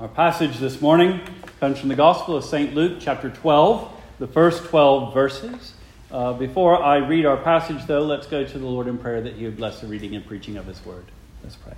Our 0.00 0.08
passage 0.08 0.56
this 0.56 0.80
morning 0.80 1.20
comes 1.60 1.78
from 1.78 1.90
the 1.90 1.94
Gospel 1.94 2.34
of 2.34 2.42
St. 2.42 2.74
Luke, 2.74 3.00
chapter 3.00 3.28
12, 3.28 3.92
the 4.18 4.26
first 4.26 4.64
12 4.64 5.12
verses. 5.12 5.74
Uh, 6.10 6.32
before 6.32 6.82
I 6.82 7.06
read 7.06 7.26
our 7.26 7.36
passage, 7.36 7.84
though, 7.84 8.00
let's 8.00 8.26
go 8.26 8.42
to 8.42 8.58
the 8.58 8.64
Lord 8.64 8.88
in 8.88 8.96
prayer 8.96 9.20
that 9.20 9.34
He 9.34 9.44
would 9.44 9.58
bless 9.58 9.82
the 9.82 9.86
reading 9.86 10.16
and 10.16 10.26
preaching 10.26 10.56
of 10.56 10.64
His 10.64 10.82
word. 10.86 11.04
Let's 11.44 11.56
pray. 11.56 11.74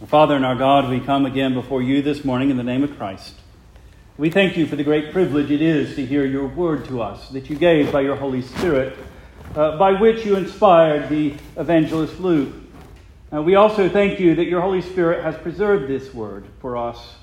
Our 0.00 0.08
Father 0.08 0.34
and 0.34 0.44
our 0.44 0.56
God, 0.56 0.90
we 0.90 0.98
come 0.98 1.26
again 1.26 1.54
before 1.54 1.80
you 1.80 2.02
this 2.02 2.24
morning 2.24 2.50
in 2.50 2.56
the 2.56 2.64
name 2.64 2.82
of 2.82 2.96
Christ. 2.96 3.34
We 4.16 4.28
thank 4.28 4.56
you 4.56 4.66
for 4.66 4.74
the 4.74 4.82
great 4.82 5.12
privilege 5.12 5.52
it 5.52 5.62
is 5.62 5.94
to 5.94 6.04
hear 6.04 6.26
your 6.26 6.48
word 6.48 6.86
to 6.86 7.02
us 7.02 7.28
that 7.28 7.48
you 7.48 7.54
gave 7.54 7.92
by 7.92 8.00
your 8.00 8.16
Holy 8.16 8.42
Spirit, 8.42 8.98
uh, 9.54 9.78
by 9.78 9.92
which 9.92 10.26
you 10.26 10.34
inspired 10.34 11.08
the 11.08 11.36
evangelist 11.56 12.18
Luke 12.18 12.52
uh, 13.30 13.42
we 13.42 13.56
also 13.56 13.90
thank 13.90 14.18
you 14.18 14.34
that 14.36 14.46
your 14.46 14.62
Holy 14.62 14.80
Spirit 14.80 15.22
has 15.22 15.36
preserved 15.36 15.86
this 15.86 16.14
word 16.14 16.46
for 16.60 16.78
us, 16.78 17.14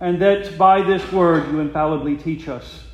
and 0.00 0.20
that 0.22 0.56
by 0.56 0.80
this 0.80 1.12
word 1.12 1.50
you 1.52 1.60
infallibly 1.60 2.16
teach 2.16 2.48
us. 2.48 2.84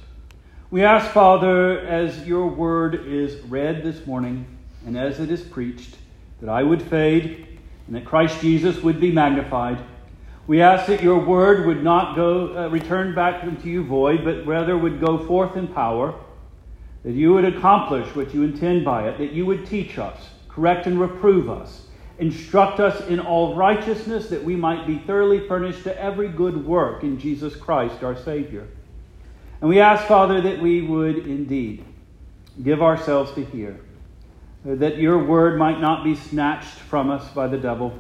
We 0.69 0.83
ask, 0.83 1.13
Father, 1.13 1.79
as 1.81 2.27
your 2.27 2.49
word 2.49 3.07
is 3.07 3.41
read 3.45 3.85
this 3.85 4.05
morning 4.05 4.47
and 4.85 4.99
as 4.99 5.21
it 5.21 5.31
is 5.31 5.43
preached, 5.43 5.97
that 6.41 6.51
I 6.51 6.65
would 6.65 6.83
fade 6.83 7.59
and 7.87 7.95
that 7.95 8.05
Christ 8.05 8.41
Jesus 8.41 8.83
would 8.83 9.01
be 9.01 9.13
magnified. 9.13 9.79
We 10.49 10.61
ask 10.61 10.87
that 10.87 11.05
your 11.05 11.25
word 11.25 11.67
would 11.67 11.85
not 11.85 12.17
go 12.17 12.57
uh, 12.57 12.69
return 12.69 13.15
back 13.15 13.43
to 13.43 13.69
you 13.69 13.85
void, 13.85 14.25
but 14.25 14.45
rather 14.45 14.77
would 14.77 15.01
go 15.01 15.25
forth 15.25 15.57
in 15.57 15.69
power, 15.69 16.15
that 17.05 17.13
you 17.13 17.33
would 17.33 17.45
accomplish 17.45 18.13
what 18.17 18.35
you 18.35 18.43
intend 18.43 18.85
by 18.85 19.09
it, 19.09 19.19
that 19.19 19.33
you 19.33 19.47
would 19.47 19.67
teach 19.67 19.99
us, 19.99 20.30
correct 20.49 20.89
and 20.89 21.01
reprove 21.01 21.49
us 21.49 21.87
Instruct 22.20 22.80
us 22.80 23.09
in 23.09 23.19
all 23.19 23.55
righteousness 23.55 24.29
that 24.29 24.45
we 24.45 24.55
might 24.55 24.87
be 24.87 24.98
thoroughly 24.98 25.48
furnished 25.48 25.84
to 25.84 25.98
every 25.98 26.29
good 26.29 26.66
work 26.66 27.02
in 27.02 27.19
Jesus 27.19 27.56
Christ 27.56 28.05
our 28.05 28.15
Savior. 28.15 28.69
And 29.62 29.71
we 29.71 29.80
ask, 29.80 30.04
Father, 30.04 30.43
that 30.43 30.60
we 30.60 30.82
would 30.82 31.27
indeed 31.27 31.82
give 32.62 32.82
ourselves 32.82 33.32
to 33.32 33.45
hear, 33.46 33.80
that 34.66 34.99
your 34.99 35.24
word 35.24 35.59
might 35.59 35.80
not 35.80 36.04
be 36.04 36.15
snatched 36.15 36.66
from 36.66 37.09
us 37.09 37.27
by 37.30 37.46
the 37.46 37.57
devil, 37.57 37.99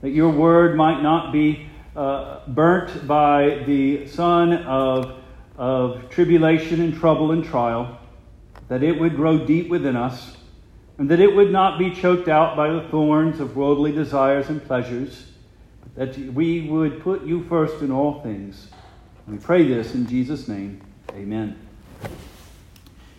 that 0.00 0.10
your 0.10 0.30
word 0.30 0.76
might 0.76 1.00
not 1.00 1.32
be 1.32 1.68
uh, 1.94 2.40
burnt 2.48 3.06
by 3.06 3.62
the 3.64 4.08
sun 4.08 4.54
of, 4.54 5.22
of 5.56 6.10
tribulation 6.10 6.80
and 6.80 6.98
trouble 6.98 7.30
and 7.30 7.44
trial, 7.44 7.96
that 8.66 8.82
it 8.82 8.98
would 8.98 9.14
grow 9.14 9.46
deep 9.46 9.68
within 9.68 9.94
us 9.94 10.35
and 10.98 11.10
that 11.10 11.20
it 11.20 11.34
would 11.34 11.52
not 11.52 11.78
be 11.78 11.90
choked 11.90 12.28
out 12.28 12.56
by 12.56 12.70
the 12.70 12.82
thorns 12.88 13.40
of 13.40 13.56
worldly 13.56 13.92
desires 13.92 14.48
and 14.48 14.64
pleasures, 14.64 15.26
but 15.82 15.94
that 16.14 16.18
we 16.32 16.62
would 16.62 17.00
put 17.02 17.24
you 17.24 17.44
first 17.44 17.82
in 17.82 17.90
all 17.90 18.20
things. 18.22 18.68
We 19.28 19.38
pray 19.38 19.66
this 19.66 19.94
in 19.94 20.06
Jesus' 20.06 20.48
name. 20.48 20.80
Amen. 21.12 21.58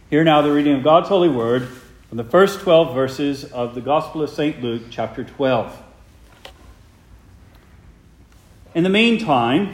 Hear 0.09 0.23
now 0.23 0.41
the 0.41 0.51
reading 0.51 0.75
of 0.75 0.83
God's 0.83 1.09
holy 1.09 1.29
word 1.29 1.67
from 2.09 2.17
the 2.17 2.23
first 2.23 2.61
12 2.61 2.95
verses 2.95 3.43
of 3.43 3.75
the 3.75 3.81
Gospel 3.81 4.21
of 4.23 4.29
St. 4.29 4.63
Luke, 4.63 4.83
chapter 4.89 5.23
12. 5.23 5.83
In 8.73 8.83
the 8.83 8.89
meantime, 8.89 9.73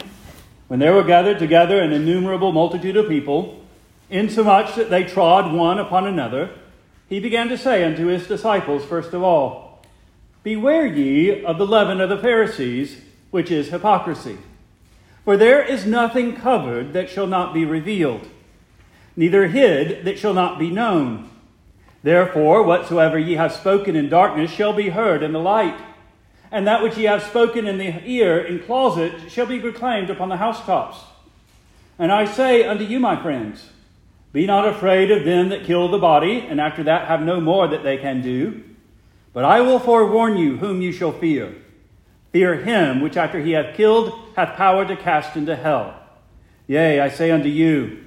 when 0.67 0.79
there 0.79 0.93
were 0.93 1.03
gathered 1.03 1.37
together 1.37 1.79
an 1.79 1.91
innumerable 1.91 2.51
multitude 2.51 2.97
of 2.97 3.07
people, 3.07 3.63
insomuch 4.09 4.75
that 4.75 4.89
they 4.89 5.03
trod 5.03 5.53
one 5.53 5.77
upon 5.77 6.07
another, 6.07 6.49
he 7.13 7.19
began 7.19 7.49
to 7.49 7.57
say 7.57 7.83
unto 7.83 8.07
his 8.07 8.27
disciples, 8.27 8.83
first 8.83 9.13
of 9.13 9.21
all, 9.21 9.81
Beware 10.43 10.85
ye 10.85 11.43
of 11.43 11.57
the 11.57 11.65
leaven 11.65 12.01
of 12.01 12.09
the 12.09 12.17
Pharisees, 12.17 13.01
which 13.31 13.49
is 13.49 13.69
hypocrisy. 13.69 14.37
For 15.23 15.37
there 15.37 15.63
is 15.63 15.85
nothing 15.85 16.35
covered 16.35 16.91
that 16.93 17.09
shall 17.09 17.27
not 17.27 17.53
be 17.53 17.65
revealed, 17.65 18.27
neither 19.15 19.47
hid 19.47 20.03
that 20.05 20.19
shall 20.19 20.33
not 20.33 20.59
be 20.59 20.69
known. 20.69 21.29
Therefore, 22.03 22.63
whatsoever 22.63 23.17
ye 23.17 23.35
have 23.35 23.53
spoken 23.53 23.95
in 23.95 24.09
darkness 24.09 24.51
shall 24.51 24.73
be 24.73 24.89
heard 24.89 25.23
in 25.23 25.31
the 25.31 25.39
light, 25.39 25.79
and 26.51 26.67
that 26.67 26.83
which 26.83 26.97
ye 26.97 27.05
have 27.05 27.23
spoken 27.23 27.65
in 27.67 27.77
the 27.77 28.03
ear 28.05 28.37
in 28.39 28.59
closet 28.59 29.31
shall 29.31 29.45
be 29.45 29.59
proclaimed 29.59 30.09
upon 30.09 30.27
the 30.27 30.37
housetops. 30.37 30.97
And 31.97 32.11
I 32.11 32.25
say 32.25 32.65
unto 32.65 32.83
you, 32.83 32.99
my 32.99 33.21
friends, 33.21 33.69
be 34.33 34.47
not 34.47 34.67
afraid 34.67 35.11
of 35.11 35.23
them 35.23 35.49
that 35.49 35.63
kill 35.63 35.87
the 35.89 35.99
body, 35.99 36.39
and 36.39 36.59
after 36.59 36.83
that 36.83 37.07
have 37.07 37.21
no 37.21 37.39
more 37.39 37.67
that 37.67 37.83
they 37.83 37.97
can 37.97 38.21
do. 38.21 38.63
But 39.31 39.45
I 39.45 39.61
will 39.61 39.79
forewarn 39.79 40.37
you 40.37 40.57
whom 40.57 40.81
you 40.81 40.91
shall 40.91 41.11
fear. 41.11 41.55
Fear 42.31 42.63
him 42.63 43.01
which 43.01 43.15
after 43.15 43.39
he 43.39 43.51
hath 43.51 43.75
killed 43.75 44.11
hath 44.35 44.57
power 44.57 44.85
to 44.85 44.97
cast 44.97 45.37
into 45.37 45.55
hell. 45.55 45.99
Yea, 46.65 46.99
I 46.99 47.09
say 47.09 47.29
unto 47.29 47.47
you, 47.47 48.03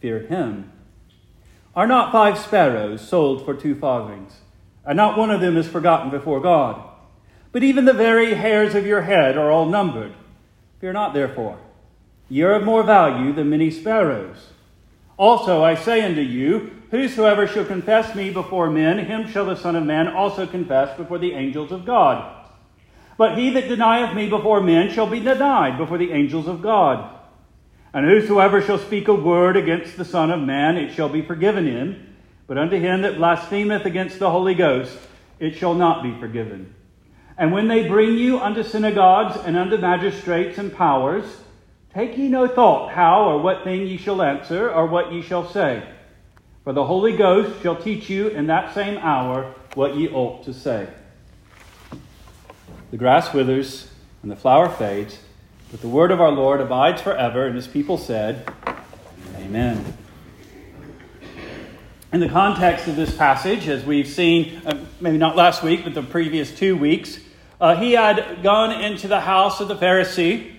fear 0.00 0.20
him. 0.20 0.70
Are 1.74 1.88
not 1.88 2.12
five 2.12 2.38
sparrows 2.38 3.06
sold 3.06 3.44
for 3.44 3.52
two 3.52 3.74
farthings? 3.74 4.40
And 4.86 4.96
not 4.96 5.18
one 5.18 5.32
of 5.32 5.40
them 5.40 5.56
is 5.56 5.66
forgotten 5.66 6.10
before 6.10 6.40
God. 6.40 6.80
But 7.50 7.64
even 7.64 7.84
the 7.84 7.92
very 7.92 8.34
hairs 8.34 8.76
of 8.76 8.86
your 8.86 9.02
head 9.02 9.36
are 9.36 9.50
all 9.50 9.66
numbered. 9.66 10.12
Fear 10.80 10.92
not, 10.92 11.14
therefore. 11.14 11.58
Ye 12.28 12.42
are 12.42 12.54
of 12.54 12.64
more 12.64 12.84
value 12.84 13.32
than 13.32 13.50
many 13.50 13.70
sparrows. 13.70 14.50
Also 15.16 15.62
I 15.62 15.74
say 15.74 16.02
unto 16.02 16.20
you, 16.20 16.70
Whosoever 16.90 17.48
shall 17.48 17.64
confess 17.64 18.14
me 18.14 18.30
before 18.30 18.70
men, 18.70 18.98
him 18.98 19.28
shall 19.28 19.46
the 19.46 19.56
Son 19.56 19.74
of 19.74 19.84
Man 19.84 20.06
also 20.06 20.46
confess 20.46 20.96
before 20.96 21.18
the 21.18 21.32
angels 21.32 21.72
of 21.72 21.84
God. 21.84 22.46
But 23.16 23.36
he 23.36 23.50
that 23.50 23.68
denieth 23.68 24.14
me 24.14 24.28
before 24.28 24.60
men 24.60 24.92
shall 24.92 25.08
be 25.08 25.20
denied 25.20 25.76
before 25.76 25.98
the 25.98 26.12
angels 26.12 26.46
of 26.46 26.62
God. 26.62 27.10
And 27.92 28.06
whosoever 28.06 28.60
shall 28.60 28.78
speak 28.78 29.08
a 29.08 29.14
word 29.14 29.56
against 29.56 29.96
the 29.96 30.04
Son 30.04 30.30
of 30.30 30.40
Man, 30.40 30.76
it 30.76 30.94
shall 30.94 31.08
be 31.08 31.22
forgiven 31.22 31.66
him. 31.66 32.14
But 32.46 32.58
unto 32.58 32.78
him 32.78 33.02
that 33.02 33.16
blasphemeth 33.16 33.86
against 33.86 34.18
the 34.18 34.30
Holy 34.30 34.54
Ghost, 34.54 34.98
it 35.38 35.56
shall 35.56 35.74
not 35.74 36.02
be 36.02 36.16
forgiven. 36.18 36.74
And 37.36 37.52
when 37.52 37.68
they 37.68 37.88
bring 37.88 38.16
you 38.16 38.38
unto 38.38 38.62
synagogues 38.62 39.36
and 39.44 39.56
unto 39.56 39.78
magistrates 39.78 40.58
and 40.58 40.72
powers, 40.72 41.24
Take 41.94 42.18
ye 42.18 42.26
no 42.28 42.48
thought 42.48 42.90
how 42.90 43.26
or 43.26 43.38
what 43.38 43.62
thing 43.62 43.86
ye 43.86 43.96
shall 43.96 44.20
answer, 44.20 44.68
or 44.68 44.86
what 44.86 45.12
ye 45.12 45.22
shall 45.22 45.48
say. 45.48 45.88
For 46.64 46.72
the 46.72 46.84
Holy 46.84 47.16
Ghost 47.16 47.62
shall 47.62 47.76
teach 47.76 48.10
you 48.10 48.28
in 48.28 48.48
that 48.48 48.74
same 48.74 48.98
hour 48.98 49.54
what 49.74 49.94
ye 49.94 50.08
ought 50.08 50.42
to 50.44 50.52
say. 50.52 50.88
The 52.90 52.96
grass 52.96 53.32
withers 53.32 53.88
and 54.22 54.30
the 54.30 54.36
flower 54.36 54.68
fades, 54.68 55.18
but 55.70 55.82
the 55.82 55.88
word 55.88 56.10
of 56.10 56.20
our 56.20 56.32
Lord 56.32 56.60
abides 56.60 57.00
forever. 57.00 57.46
And 57.46 57.54
his 57.54 57.68
people 57.68 57.96
said, 57.96 58.50
Amen. 59.36 59.96
In 62.12 62.20
the 62.20 62.28
context 62.28 62.88
of 62.88 62.96
this 62.96 63.16
passage, 63.16 63.68
as 63.68 63.84
we've 63.84 64.08
seen, 64.08 64.62
uh, 64.66 64.84
maybe 65.00 65.18
not 65.18 65.36
last 65.36 65.62
week, 65.62 65.84
but 65.84 65.94
the 65.94 66.02
previous 66.02 66.56
two 66.56 66.76
weeks, 66.76 67.20
uh, 67.60 67.76
he 67.76 67.92
had 67.92 68.42
gone 68.42 68.72
into 68.82 69.06
the 69.06 69.20
house 69.20 69.60
of 69.60 69.68
the 69.68 69.76
Pharisee 69.76 70.53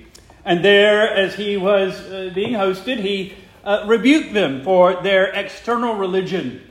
and 0.45 0.63
there, 0.63 1.11
as 1.11 1.33
he 1.33 1.57
was 1.57 1.99
uh, 1.99 2.31
being 2.33 2.53
hosted, 2.53 2.99
he 2.99 3.33
uh, 3.63 3.83
rebuked 3.87 4.31
them 4.33 4.63
for 4.63 5.01
their 5.01 5.25
external 5.25 5.95
religion 5.95 6.61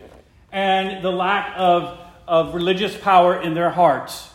and 0.53 1.05
the 1.05 1.11
lack 1.11 1.53
of, 1.57 1.99
of 2.29 2.55
religious 2.55 2.97
power 2.97 3.43
in 3.43 3.55
their 3.55 3.71
hearts. 3.71 4.31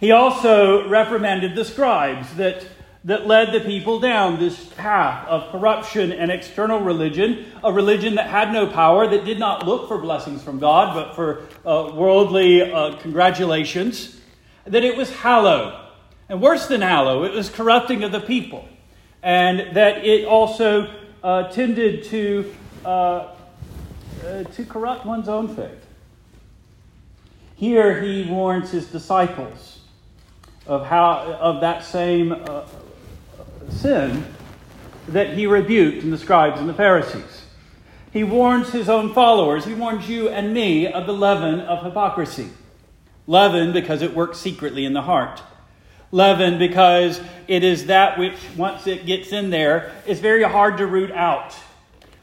He 0.00 0.10
also 0.10 0.88
reprimanded 0.88 1.54
the 1.54 1.64
scribes 1.64 2.34
that, 2.34 2.66
that 3.04 3.28
led 3.28 3.52
the 3.52 3.60
people 3.60 4.00
down 4.00 4.40
this 4.40 4.64
path 4.74 5.28
of 5.28 5.52
corruption 5.52 6.10
and 6.10 6.32
external 6.32 6.80
religion, 6.80 7.46
a 7.62 7.72
religion 7.72 8.16
that 8.16 8.28
had 8.28 8.52
no 8.52 8.66
power, 8.66 9.06
that 9.06 9.24
did 9.24 9.38
not 9.38 9.64
look 9.64 9.86
for 9.86 9.98
blessings 9.98 10.42
from 10.42 10.58
God, 10.58 10.94
but 10.94 11.14
for 11.14 11.46
uh, 11.64 11.92
worldly 11.94 12.62
uh, 12.62 12.96
congratulations, 12.96 14.20
that 14.66 14.82
it 14.82 14.96
was 14.96 15.12
hollow 15.12 15.87
and 16.28 16.42
worse 16.42 16.66
than 16.66 16.82
hallow, 16.82 17.24
it 17.24 17.32
was 17.32 17.48
corrupting 17.48 18.04
of 18.04 18.12
the 18.12 18.20
people. 18.20 18.68
And 19.22 19.76
that 19.76 20.04
it 20.04 20.26
also 20.26 20.94
uh, 21.22 21.50
tended 21.50 22.04
to, 22.04 22.54
uh, 22.84 22.88
uh, 24.24 24.44
to 24.44 24.64
corrupt 24.64 25.06
one's 25.06 25.28
own 25.28 25.54
faith. 25.54 25.84
Here 27.56 28.00
he 28.00 28.24
warns 28.24 28.70
his 28.70 28.86
disciples 28.86 29.80
of, 30.66 30.86
how, 30.86 31.38
of 31.40 31.60
that 31.62 31.82
same 31.82 32.32
uh, 32.32 32.66
sin 33.70 34.24
that 35.08 35.34
he 35.34 35.46
rebuked 35.46 36.04
in 36.04 36.10
the 36.10 36.18
scribes 36.18 36.60
and 36.60 36.68
the 36.68 36.74
Pharisees. 36.74 37.46
He 38.12 38.22
warns 38.22 38.70
his 38.70 38.88
own 38.88 39.12
followers, 39.12 39.64
he 39.64 39.74
warns 39.74 40.08
you 40.08 40.28
and 40.28 40.54
me 40.54 40.86
of 40.86 41.06
the 41.06 41.12
leaven 41.12 41.60
of 41.60 41.84
hypocrisy. 41.84 42.50
Leaven 43.26 43.72
because 43.72 44.02
it 44.02 44.14
works 44.14 44.38
secretly 44.38 44.84
in 44.84 44.92
the 44.92 45.02
heart 45.02 45.42
leaven 46.10 46.58
because 46.58 47.20
it 47.46 47.64
is 47.64 47.86
that 47.86 48.18
which, 48.18 48.36
once 48.56 48.86
it 48.86 49.06
gets 49.06 49.32
in 49.32 49.50
there, 49.50 49.92
is 50.06 50.20
very 50.20 50.42
hard 50.42 50.78
to 50.78 50.86
root 50.86 51.10
out. 51.10 51.54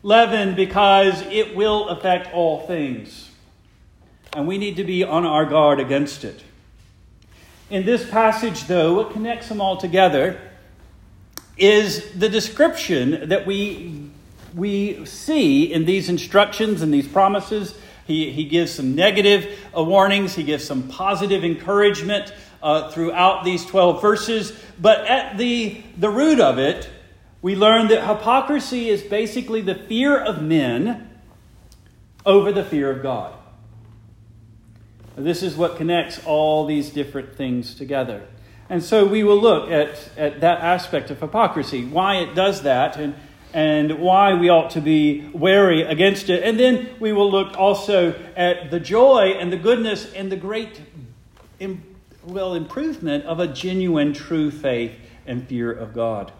Leaven 0.04 0.56
because 0.56 1.22
it 1.24 1.56
will 1.56 1.90
affect 1.90 2.34
all 2.34 2.66
things. 2.68 3.32
And 4.34 4.48
we 4.48 4.58
need 4.58 4.76
to 4.78 4.84
be 4.84 5.04
on 5.04 5.26
our 5.26 5.46
guard 5.46 5.80
against 5.80 6.24
it. 6.24 6.44
in 7.70 7.86
this 7.86 8.08
passage, 8.08 8.68
though, 8.68 8.94
what 8.96 9.12
connects 9.12 9.50
them 9.50 9.62
all 9.62 9.78
together 9.78 10.40
is 11.58 12.12
the 12.12 12.30
description 12.30 13.30
that 13.30 13.48
we, 13.48 14.12
we 14.54 15.06
see 15.06 15.72
in 15.72 15.86
these 15.86 16.10
instructions 16.10 16.82
and 16.82 16.94
these 16.94 17.08
promises. 17.08 17.74
He, 18.06 18.32
he 18.32 18.46
gives 18.46 18.72
some 18.72 18.96
negative 18.96 19.60
uh, 19.76 19.84
warnings, 19.84 20.36
he 20.36 20.44
gives 20.44 20.64
some 20.64 20.88
positive 20.88 21.44
encouragement 21.44 22.34
uh, 22.62 22.92
throughout 22.92 23.44
these 23.44 23.66
12 23.66 24.02
verses. 24.02 24.54
But 24.80 25.06
at 25.08 25.38
the, 25.38 25.82
the 25.98 26.10
root 26.10 26.40
of 26.40 26.60
it, 26.60 26.90
we 27.42 27.56
learn 27.56 27.88
that 27.90 28.08
hypocrisy 28.08 28.90
is 28.90 29.02
basically 29.02 29.62
the 29.62 29.76
fear 29.76 30.18
of 30.20 30.42
men 30.42 31.10
over 32.26 32.52
the 32.52 32.64
fear 32.64 32.92
of 32.92 33.02
God. 33.02 33.34
This 35.16 35.44
is 35.44 35.56
what 35.56 35.78
connects 35.78 36.24
all 36.26 36.66
these 36.66 36.90
different 36.90 37.36
things 37.36 37.76
together. 37.76 38.28
And 38.70 38.84
so 38.84 39.06
we 39.06 39.24
will 39.24 39.40
look 39.40 39.72
at, 39.72 40.10
at 40.18 40.42
that 40.42 40.60
aspect 40.62 41.10
of 41.12 41.20
hypocrisy, 41.20 41.86
why 41.86 42.18
it 42.18 42.36
does 42.36 42.64
that, 42.64 42.98
and, 42.98 43.16
and 43.56 44.00
why 44.00 44.34
we 44.34 44.50
ought 44.50 44.72
to 44.72 44.82
be 44.82 45.30
wary 45.32 45.82
against 45.82 46.30
it. 46.30 46.44
And 46.44 46.60
then 46.60 46.90
we 47.00 47.14
will 47.14 47.32
look 47.32 47.58
also 47.58 48.14
at 48.36 48.70
the 48.70 48.82
joy 48.82 49.38
and 49.40 49.52
the 49.52 49.58
goodness 49.58 50.12
and 50.14 50.30
the 50.30 50.36
great 50.36 50.82
well, 52.26 52.54
improvement 52.54 53.24
of 53.24 53.40
a 53.40 53.48
genuine, 53.48 54.12
true 54.12 54.52
faith 54.52 54.92
and 55.26 55.48
fear 55.48 55.72
of 55.72 55.94
God. 55.94 56.34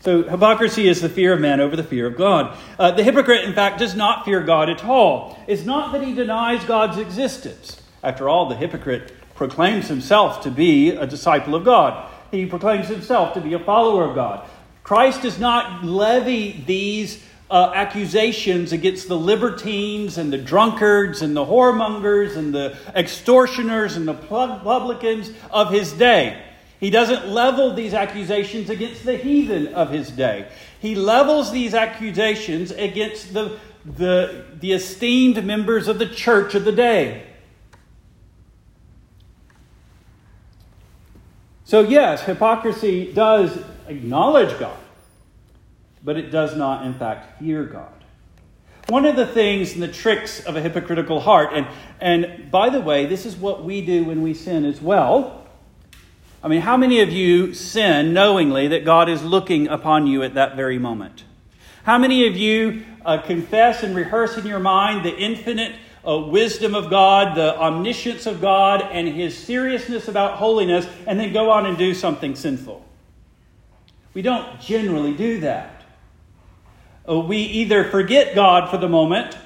So, 0.00 0.22
hypocrisy 0.22 0.88
is 0.88 1.00
the 1.00 1.08
fear 1.08 1.32
of 1.32 1.40
man 1.40 1.58
over 1.58 1.74
the 1.74 1.84
fear 1.84 2.06
of 2.06 2.18
God. 2.18 2.54
Uh, 2.78 2.90
the 2.90 3.02
hypocrite, 3.02 3.44
in 3.44 3.54
fact, 3.54 3.78
does 3.78 3.94
not 3.94 4.26
fear 4.26 4.42
God 4.42 4.68
at 4.68 4.84
all. 4.84 5.38
It's 5.46 5.64
not 5.64 5.92
that 5.92 6.02
he 6.02 6.14
denies 6.14 6.62
God's 6.64 6.98
existence. 6.98 7.80
After 8.02 8.28
all, 8.28 8.46
the 8.46 8.56
hypocrite 8.56 9.12
proclaims 9.34 9.88
himself 9.88 10.42
to 10.42 10.50
be 10.50 10.90
a 10.90 11.06
disciple 11.06 11.54
of 11.54 11.64
God, 11.64 12.10
he 12.30 12.44
proclaims 12.44 12.88
himself 12.88 13.32
to 13.34 13.40
be 13.40 13.54
a 13.54 13.58
follower 13.58 14.04
of 14.04 14.14
God. 14.14 14.46
Christ 14.90 15.22
does 15.22 15.38
not 15.38 15.84
levy 15.84 16.64
these 16.66 17.22
uh, 17.48 17.70
accusations 17.76 18.72
against 18.72 19.06
the 19.06 19.16
libertines 19.16 20.18
and 20.18 20.32
the 20.32 20.36
drunkards 20.36 21.22
and 21.22 21.36
the 21.36 21.44
whoremongers 21.44 22.36
and 22.36 22.52
the 22.52 22.76
extortioners 22.96 23.94
and 23.94 24.08
the 24.08 24.14
publicans 24.14 25.30
of 25.52 25.70
his 25.70 25.92
day. 25.92 26.42
He 26.80 26.90
doesn't 26.90 27.28
level 27.28 27.72
these 27.72 27.94
accusations 27.94 28.68
against 28.68 29.04
the 29.04 29.16
heathen 29.16 29.68
of 29.74 29.90
his 29.90 30.10
day. 30.10 30.50
He 30.80 30.96
levels 30.96 31.52
these 31.52 31.72
accusations 31.72 32.72
against 32.72 33.32
the, 33.32 33.60
the, 33.84 34.44
the 34.58 34.72
esteemed 34.72 35.44
members 35.44 35.86
of 35.86 36.00
the 36.00 36.08
church 36.08 36.56
of 36.56 36.64
the 36.64 36.72
day. 36.72 37.28
So, 41.62 41.82
yes, 41.82 42.24
hypocrisy 42.24 43.12
does 43.12 43.56
acknowledge 43.88 44.58
God, 44.58 44.78
but 46.04 46.16
it 46.16 46.30
does 46.30 46.56
not, 46.56 46.86
in 46.86 46.94
fact, 46.94 47.38
fear 47.38 47.64
God. 47.64 47.92
One 48.88 49.04
of 49.04 49.16
the 49.16 49.26
things 49.26 49.74
and 49.74 49.82
the 49.82 49.88
tricks 49.88 50.40
of 50.44 50.56
a 50.56 50.60
hypocritical 50.60 51.20
heart, 51.20 51.50
and, 51.52 51.66
and 52.00 52.50
by 52.50 52.70
the 52.70 52.80
way, 52.80 53.06
this 53.06 53.24
is 53.24 53.36
what 53.36 53.64
we 53.64 53.84
do 53.84 54.04
when 54.04 54.22
we 54.22 54.34
sin 54.34 54.64
as 54.64 54.80
well 54.80 55.40
I 56.42 56.48
mean, 56.48 56.62
how 56.62 56.78
many 56.78 57.00
of 57.00 57.10
you 57.10 57.52
sin 57.52 58.14
knowingly 58.14 58.68
that 58.68 58.82
God 58.82 59.10
is 59.10 59.22
looking 59.22 59.68
upon 59.68 60.06
you 60.06 60.22
at 60.22 60.34
that 60.34 60.56
very 60.56 60.78
moment? 60.78 61.24
How 61.82 61.98
many 61.98 62.26
of 62.26 62.34
you 62.34 62.82
uh, 63.04 63.18
confess 63.18 63.82
and 63.82 63.94
rehearse 63.94 64.38
in 64.38 64.46
your 64.46 64.58
mind 64.58 65.04
the 65.04 65.14
infinite 65.14 65.74
uh, 66.06 66.16
wisdom 66.16 66.74
of 66.74 66.88
God, 66.88 67.36
the 67.36 67.58
omniscience 67.58 68.24
of 68.24 68.40
God, 68.40 68.80
and 68.80 69.06
his 69.06 69.36
seriousness 69.36 70.08
about 70.08 70.38
holiness, 70.38 70.86
and 71.06 71.20
then 71.20 71.34
go 71.34 71.50
on 71.50 71.66
and 71.66 71.76
do 71.76 71.92
something 71.92 72.34
sinful? 72.34 72.86
We 74.14 74.22
don't 74.22 74.60
generally 74.60 75.14
do 75.14 75.40
that. 75.40 75.84
Uh, 77.08 77.20
we 77.20 77.38
either 77.38 77.84
forget 77.84 78.34
God 78.34 78.70
for 78.70 78.76
the 78.76 78.88
moment, 78.88 79.36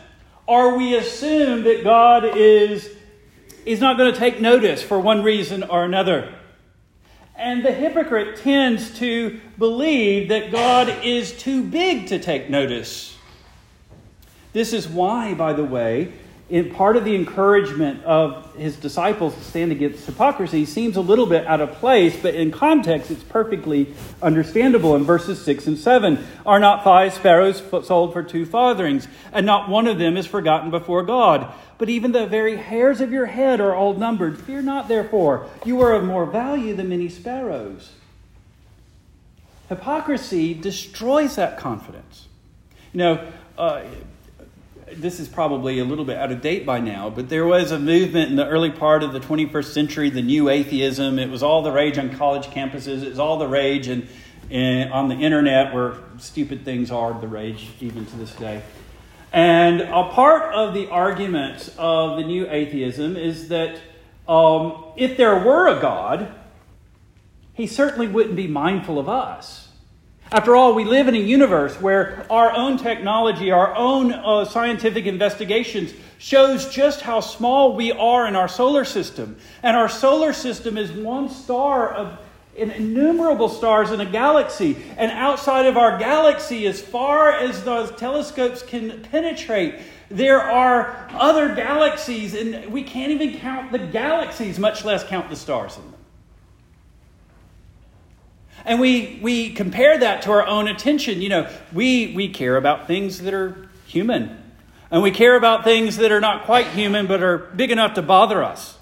or 0.46 0.76
we 0.76 0.96
assume 0.96 1.64
that 1.64 1.84
God 1.84 2.36
is, 2.36 2.90
is 3.64 3.80
not 3.80 3.96
going 3.96 4.12
to 4.12 4.18
take 4.18 4.40
notice 4.40 4.82
for 4.82 4.98
one 4.98 5.22
reason 5.22 5.62
or 5.62 5.84
another. 5.84 6.34
And 7.36 7.64
the 7.64 7.72
hypocrite 7.72 8.38
tends 8.38 8.96
to 8.98 9.40
believe 9.58 10.28
that 10.28 10.52
God 10.52 10.88
is 11.04 11.36
too 11.36 11.62
big 11.62 12.06
to 12.08 12.18
take 12.18 12.48
notice. 12.48 13.16
This 14.52 14.72
is 14.72 14.88
why, 14.88 15.34
by 15.34 15.52
the 15.52 15.64
way, 15.64 16.12
in 16.50 16.70
part 16.70 16.96
of 16.96 17.04
the 17.04 17.14
encouragement 17.14 18.04
of 18.04 18.54
his 18.54 18.76
disciples 18.76 19.34
to 19.34 19.42
stand 19.42 19.72
against 19.72 20.04
hypocrisy 20.04 20.66
seems 20.66 20.96
a 20.96 21.00
little 21.00 21.24
bit 21.24 21.46
out 21.46 21.60
of 21.60 21.72
place, 21.72 22.14
but 22.20 22.34
in 22.34 22.50
context 22.50 23.10
it's 23.10 23.22
perfectly 23.22 23.94
understandable. 24.22 24.94
In 24.94 25.04
verses 25.04 25.42
6 25.42 25.66
and 25.66 25.78
7 25.78 26.24
Are 26.44 26.60
not 26.60 26.84
five 26.84 27.14
sparrows 27.14 27.62
sold 27.86 28.12
for 28.12 28.22
two 28.22 28.44
farthings, 28.44 29.08
and 29.32 29.46
not 29.46 29.70
one 29.70 29.86
of 29.86 29.98
them 29.98 30.16
is 30.18 30.26
forgotten 30.26 30.70
before 30.70 31.02
God? 31.02 31.52
But 31.78 31.88
even 31.88 32.12
the 32.12 32.26
very 32.26 32.56
hairs 32.56 33.00
of 33.00 33.10
your 33.10 33.26
head 33.26 33.60
are 33.60 33.74
all 33.74 33.94
numbered. 33.94 34.38
Fear 34.38 34.62
not, 34.62 34.86
therefore, 34.86 35.48
you 35.64 35.80
are 35.80 35.94
of 35.94 36.04
more 36.04 36.26
value 36.26 36.76
than 36.76 36.90
many 36.90 37.08
sparrows. 37.08 37.90
Hypocrisy 39.70 40.52
destroys 40.52 41.36
that 41.36 41.58
confidence. 41.58 42.28
You 42.92 42.98
know, 42.98 43.32
uh, 43.56 43.82
this 45.00 45.20
is 45.20 45.28
probably 45.28 45.78
a 45.78 45.84
little 45.84 46.04
bit 46.04 46.16
out 46.16 46.32
of 46.32 46.40
date 46.40 46.64
by 46.64 46.80
now, 46.80 47.10
but 47.10 47.28
there 47.28 47.46
was 47.46 47.70
a 47.70 47.78
movement 47.78 48.30
in 48.30 48.36
the 48.36 48.46
early 48.46 48.70
part 48.70 49.02
of 49.02 49.12
the 49.12 49.20
21st 49.20 49.72
century, 49.72 50.10
the 50.10 50.22
new 50.22 50.48
atheism. 50.48 51.18
It 51.18 51.30
was 51.30 51.42
all 51.42 51.62
the 51.62 51.72
rage 51.72 51.98
on 51.98 52.10
college 52.10 52.46
campuses, 52.46 53.02
it 53.02 53.08
was 53.08 53.18
all 53.18 53.38
the 53.38 53.46
rage 53.46 53.88
and, 53.88 54.08
and 54.50 54.92
on 54.92 55.08
the 55.08 55.16
internet 55.16 55.74
where 55.74 55.94
stupid 56.18 56.64
things 56.64 56.90
are 56.90 57.18
the 57.20 57.28
rage 57.28 57.68
even 57.80 58.06
to 58.06 58.16
this 58.16 58.34
day. 58.34 58.62
And 59.32 59.80
a 59.80 60.10
part 60.10 60.54
of 60.54 60.74
the 60.74 60.88
argument 60.90 61.74
of 61.76 62.16
the 62.16 62.24
new 62.24 62.48
atheism 62.48 63.16
is 63.16 63.48
that 63.48 63.80
um, 64.28 64.84
if 64.96 65.16
there 65.16 65.38
were 65.38 65.76
a 65.76 65.80
God, 65.80 66.32
he 67.52 67.66
certainly 67.66 68.06
wouldn't 68.06 68.36
be 68.36 68.46
mindful 68.46 68.98
of 68.98 69.08
us. 69.08 69.63
After 70.32 70.56
all, 70.56 70.74
we 70.74 70.84
live 70.84 71.06
in 71.06 71.14
a 71.14 71.18
universe 71.18 71.80
where 71.80 72.26
our 72.30 72.50
own 72.52 72.76
technology, 72.76 73.50
our 73.50 73.74
own 73.76 74.12
uh, 74.12 74.44
scientific 74.44 75.06
investigations 75.06 75.92
shows 76.18 76.68
just 76.70 77.02
how 77.02 77.20
small 77.20 77.76
we 77.76 77.92
are 77.92 78.26
in 78.26 78.34
our 78.34 78.48
solar 78.48 78.84
system. 78.84 79.36
And 79.62 79.76
our 79.76 79.88
solar 79.88 80.32
system 80.32 80.76
is 80.76 80.90
one 80.90 81.28
star 81.28 81.92
of 81.92 82.18
innumerable 82.56 83.48
stars 83.48 83.90
in 83.90 84.00
a 84.00 84.06
galaxy. 84.06 84.76
And 84.96 85.10
outside 85.12 85.66
of 85.66 85.76
our 85.76 85.98
galaxy, 85.98 86.66
as 86.66 86.80
far 86.80 87.32
as 87.32 87.62
those 87.62 87.90
telescopes 87.92 88.62
can 88.62 89.02
penetrate, 89.02 89.76
there 90.10 90.40
are 90.40 91.08
other 91.12 91.54
galaxies, 91.54 92.34
and 92.34 92.72
we 92.72 92.82
can't 92.82 93.12
even 93.12 93.38
count 93.38 93.72
the 93.72 93.78
galaxies, 93.78 94.58
much 94.58 94.84
less 94.84 95.04
count 95.04 95.28
the 95.30 95.36
stars 95.36 95.76
in 95.76 95.82
them. 95.82 95.93
And 98.64 98.80
we, 98.80 99.18
we 99.22 99.50
compare 99.50 99.98
that 99.98 100.22
to 100.22 100.30
our 100.30 100.46
own 100.46 100.68
attention. 100.68 101.20
You 101.20 101.28
know, 101.28 101.50
we, 101.72 102.14
we 102.14 102.28
care 102.28 102.56
about 102.56 102.86
things 102.86 103.20
that 103.20 103.34
are 103.34 103.68
human. 103.86 104.42
And 104.90 105.02
we 105.02 105.10
care 105.10 105.36
about 105.36 105.64
things 105.64 105.96
that 105.98 106.12
are 106.12 106.20
not 106.20 106.44
quite 106.44 106.68
human, 106.68 107.06
but 107.06 107.22
are 107.22 107.38
big 107.38 107.70
enough 107.70 107.94
to 107.94 108.02
bother 108.02 108.42
us. 108.42 108.78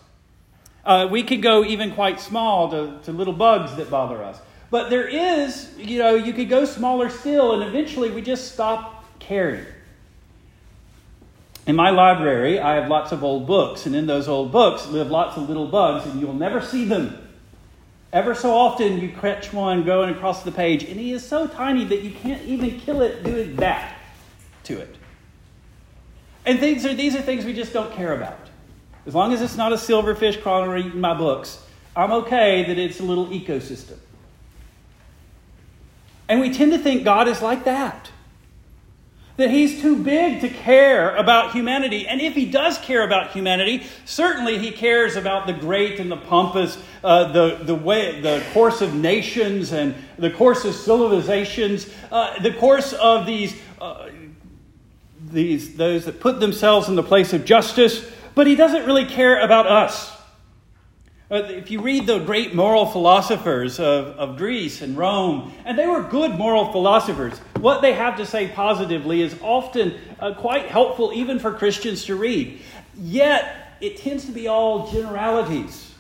Uh, 0.84 1.08
we 1.10 1.22
could 1.22 1.42
go 1.42 1.64
even 1.64 1.92
quite 1.92 2.20
small 2.20 2.70
to, 2.70 2.98
to 3.04 3.12
little 3.12 3.32
bugs 3.32 3.76
that 3.76 3.88
bother 3.90 4.22
us. 4.22 4.38
But 4.70 4.90
there 4.90 5.06
is, 5.06 5.70
you 5.76 5.98
know, 5.98 6.14
you 6.14 6.32
could 6.32 6.48
go 6.48 6.64
smaller 6.64 7.10
still, 7.10 7.52
and 7.52 7.62
eventually 7.62 8.10
we 8.10 8.22
just 8.22 8.52
stop 8.52 9.04
caring. 9.18 9.64
In 11.66 11.76
my 11.76 11.90
library, 11.90 12.58
I 12.58 12.74
have 12.76 12.88
lots 12.88 13.12
of 13.12 13.22
old 13.22 13.46
books, 13.46 13.86
and 13.86 13.94
in 13.94 14.06
those 14.06 14.28
old 14.28 14.50
books 14.50 14.86
live 14.88 15.10
lots 15.10 15.36
of 15.36 15.48
little 15.48 15.68
bugs, 15.68 16.06
and 16.06 16.20
you'll 16.20 16.34
never 16.34 16.60
see 16.60 16.84
them. 16.84 17.21
Ever 18.12 18.35
so 18.35 18.54
often, 18.54 19.00
you 19.00 19.09
catch 19.09 19.52
one 19.54 19.85
going 19.85 20.14
across 20.14 20.42
the 20.42 20.52
page, 20.52 20.85
and 20.85 21.00
he 21.00 21.12
is 21.12 21.26
so 21.26 21.47
tiny 21.47 21.85
that 21.85 22.02
you 22.02 22.11
can't 22.11 22.42
even 22.45 22.78
kill 22.78 23.00
it 23.00 23.25
doing 23.25 23.57
that 23.57 23.97
to 24.64 24.78
it. 24.78 24.97
And 26.45 26.61
things 26.61 26.85
are, 26.85 26.92
these 26.92 27.16
are 27.16 27.23
things 27.23 27.47
we 27.47 27.54
just 27.54 27.73
don't 27.73 27.92
care 27.92 28.14
about. 28.14 28.38
As 29.07 29.14
long 29.14 29.33
as 29.33 29.40
it's 29.40 29.57
not 29.57 29.73
a 29.73 29.76
silverfish 29.76 30.42
crawling 30.42 30.87
eating 30.87 31.00
my 31.00 31.14
books, 31.14 31.64
I'm 31.97 32.12
okay 32.12 32.64
that 32.64 32.78
it's 32.78 33.00
a 33.00 33.02
little 33.02 33.28
ecosystem. 33.28 33.97
And 36.28 36.40
we 36.40 36.52
tend 36.52 36.73
to 36.73 36.78
think 36.78 37.04
God 37.04 37.28
is 37.28 37.40
like 37.40 37.64
that 37.64 38.12
that 39.42 39.50
he's 39.50 39.80
too 39.80 39.96
big 39.96 40.40
to 40.40 40.49
care 40.49 41.16
about 41.16 41.52
humanity. 41.52 42.06
And 42.06 42.20
if 42.20 42.34
he 42.34 42.46
does 42.46 42.78
care 42.78 43.02
about 43.02 43.32
humanity, 43.32 43.82
certainly 44.04 44.58
he 44.58 44.70
cares 44.70 45.16
about 45.16 45.49
the 45.49 45.52
great 45.52 45.99
and 45.99 46.11
the 46.11 46.16
pompous, 46.16 46.78
uh, 47.02 47.32
the, 47.32 47.58
the, 47.61 47.75
way, 47.75 48.20
the 48.20 48.44
course 48.52 48.80
of 48.80 48.94
nations 48.94 49.72
and 49.72 49.96
the 50.16 50.30
course 50.30 50.64
of 50.64 50.75
civilizations, 50.75 51.90
uh, 52.12 52.38
the 52.40 52.52
course 52.52 52.92
of 52.92 53.26
these, 53.26 53.61
uh, 53.80 54.08
these, 55.30 55.76
those 55.76 56.04
that 56.04 56.20
put 56.20 56.38
themselves 56.38 56.88
in 56.88 56.94
the 56.94 57.02
place 57.02 57.32
of 57.32 57.44
justice. 57.44 58.08
But 58.37 58.46
he 58.46 58.54
doesn't 58.54 58.87
really 58.87 59.06
care 59.06 59.40
about 59.40 59.66
us. 59.66 60.21
If 61.34 61.70
you 61.70 61.80
read 61.80 62.06
the 62.06 62.18
great 62.18 62.54
moral 62.54 62.84
philosophers 62.84 63.80
of, 63.80 64.08
of 64.18 64.36
Greece 64.36 64.82
and 64.82 64.98
Rome, 64.98 65.50
and 65.64 65.78
they 65.78 65.86
were 65.86 66.02
good 66.02 66.32
moral 66.32 66.70
philosophers, 66.70 67.38
what 67.56 67.80
they 67.80 67.94
have 67.94 68.18
to 68.18 68.26
say 68.26 68.48
positively 68.48 69.22
is 69.22 69.34
often 69.40 69.94
uh, 70.20 70.34
quite 70.34 70.66
helpful 70.66 71.10
even 71.14 71.38
for 71.38 71.54
Christians 71.54 72.04
to 72.04 72.16
read. 72.16 72.60
Yet, 72.98 73.78
it 73.80 73.96
tends 73.96 74.26
to 74.26 74.32
be 74.32 74.46
all 74.46 74.92
generalities. 74.92 75.94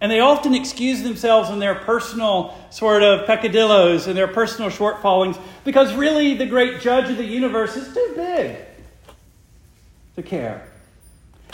And 0.00 0.10
they 0.10 0.20
often 0.20 0.54
excuse 0.54 1.02
themselves 1.02 1.50
in 1.50 1.58
their 1.58 1.74
personal 1.74 2.56
sort 2.70 3.02
of 3.02 3.26
peccadillos 3.26 4.06
and 4.06 4.16
their 4.16 4.28
personal 4.28 4.70
shortfallings 4.70 5.36
because 5.64 5.92
really 5.94 6.34
the 6.34 6.46
great 6.46 6.80
judge 6.80 7.10
of 7.10 7.16
the 7.16 7.24
universe 7.24 7.76
is 7.76 7.92
too 7.92 8.12
big 8.14 8.56
to 10.14 10.22
care. 10.22 10.71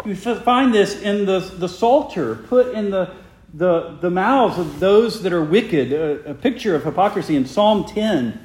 You 0.05 0.15
find 0.15 0.73
this 0.73 1.01
in 1.01 1.27
the, 1.27 1.41
the 1.41 1.69
Psalter 1.69 2.37
put 2.37 2.75
in 2.75 2.91
the, 2.91 3.11
the, 3.53 3.99
the 4.01 4.11
mouths 4.11 4.59
of 4.59 4.81
those 4.81 5.23
that 5.23 5.33
are 5.33 5.43
wicked, 5.43 5.93
a, 5.93 6.31
a 6.31 6.35
picture 6.35 6.75
of 6.75 6.85
hypocrisy 6.85 7.37
in 7.37 7.47
Psalm 7.47 7.85
10, 7.85 8.41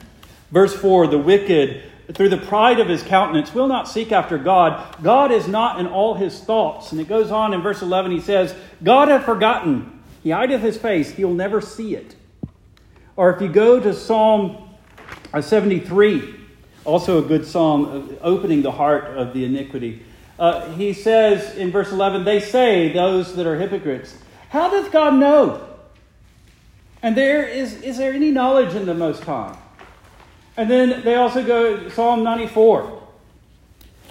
verse 0.51 0.75
4 0.75 1.07
the 1.07 1.17
wicked, 1.17 1.83
through 2.13 2.29
the 2.29 2.37
pride 2.37 2.79
of 2.79 2.89
his 2.89 3.01
countenance, 3.03 3.53
will 3.53 3.67
not 3.67 3.87
seek 3.87 4.11
after 4.11 4.37
God. 4.37 5.01
God 5.01 5.31
is 5.31 5.47
not 5.47 5.79
in 5.79 5.87
all 5.87 6.15
his 6.15 6.39
thoughts. 6.39 6.91
And 6.91 6.99
it 6.99 7.07
goes 7.07 7.31
on 7.31 7.53
in 7.53 7.61
verse 7.61 7.81
11, 7.81 8.11
he 8.11 8.19
says, 8.19 8.53
God 8.83 9.07
hath 9.07 9.23
forgotten. 9.23 10.01
He 10.21 10.31
hideth 10.31 10.61
his 10.61 10.77
face, 10.77 11.11
he 11.11 11.23
will 11.23 11.33
never 11.33 11.61
see 11.61 11.95
it. 11.95 12.15
Or 13.15 13.33
if 13.33 13.41
you 13.41 13.47
go 13.47 13.79
to 13.79 13.93
Psalm 13.93 14.69
uh, 15.33 15.41
73, 15.41 16.35
also 16.85 17.23
a 17.23 17.27
good 17.27 17.45
psalm 17.45 18.17
opening 18.21 18.61
the 18.61 18.71
heart 18.71 19.17
of 19.17 19.33
the 19.33 19.45
iniquity. 19.45 20.03
Uh, 20.37 20.71
he 20.73 20.93
says 20.93 21.55
in 21.55 21.71
verse 21.71 21.91
11, 21.91 22.23
They 22.23 22.39
say, 22.39 22.91
those 22.91 23.35
that 23.35 23.45
are 23.45 23.57
hypocrites, 23.59 24.17
How 24.49 24.69
doth 24.69 24.91
God 24.91 25.15
know? 25.15 25.67
And 27.01 27.17
there 27.17 27.45
is, 27.45 27.81
is 27.81 27.97
there 27.97 28.13
any 28.13 28.31
knowledge 28.31 28.75
in 28.75 28.85
the 28.85 28.93
Most 28.93 29.23
High? 29.23 29.57
And 30.55 30.69
then 30.69 31.03
they 31.03 31.15
also 31.15 31.45
go 31.45 31.89
Psalm 31.89 32.23
94, 32.23 33.03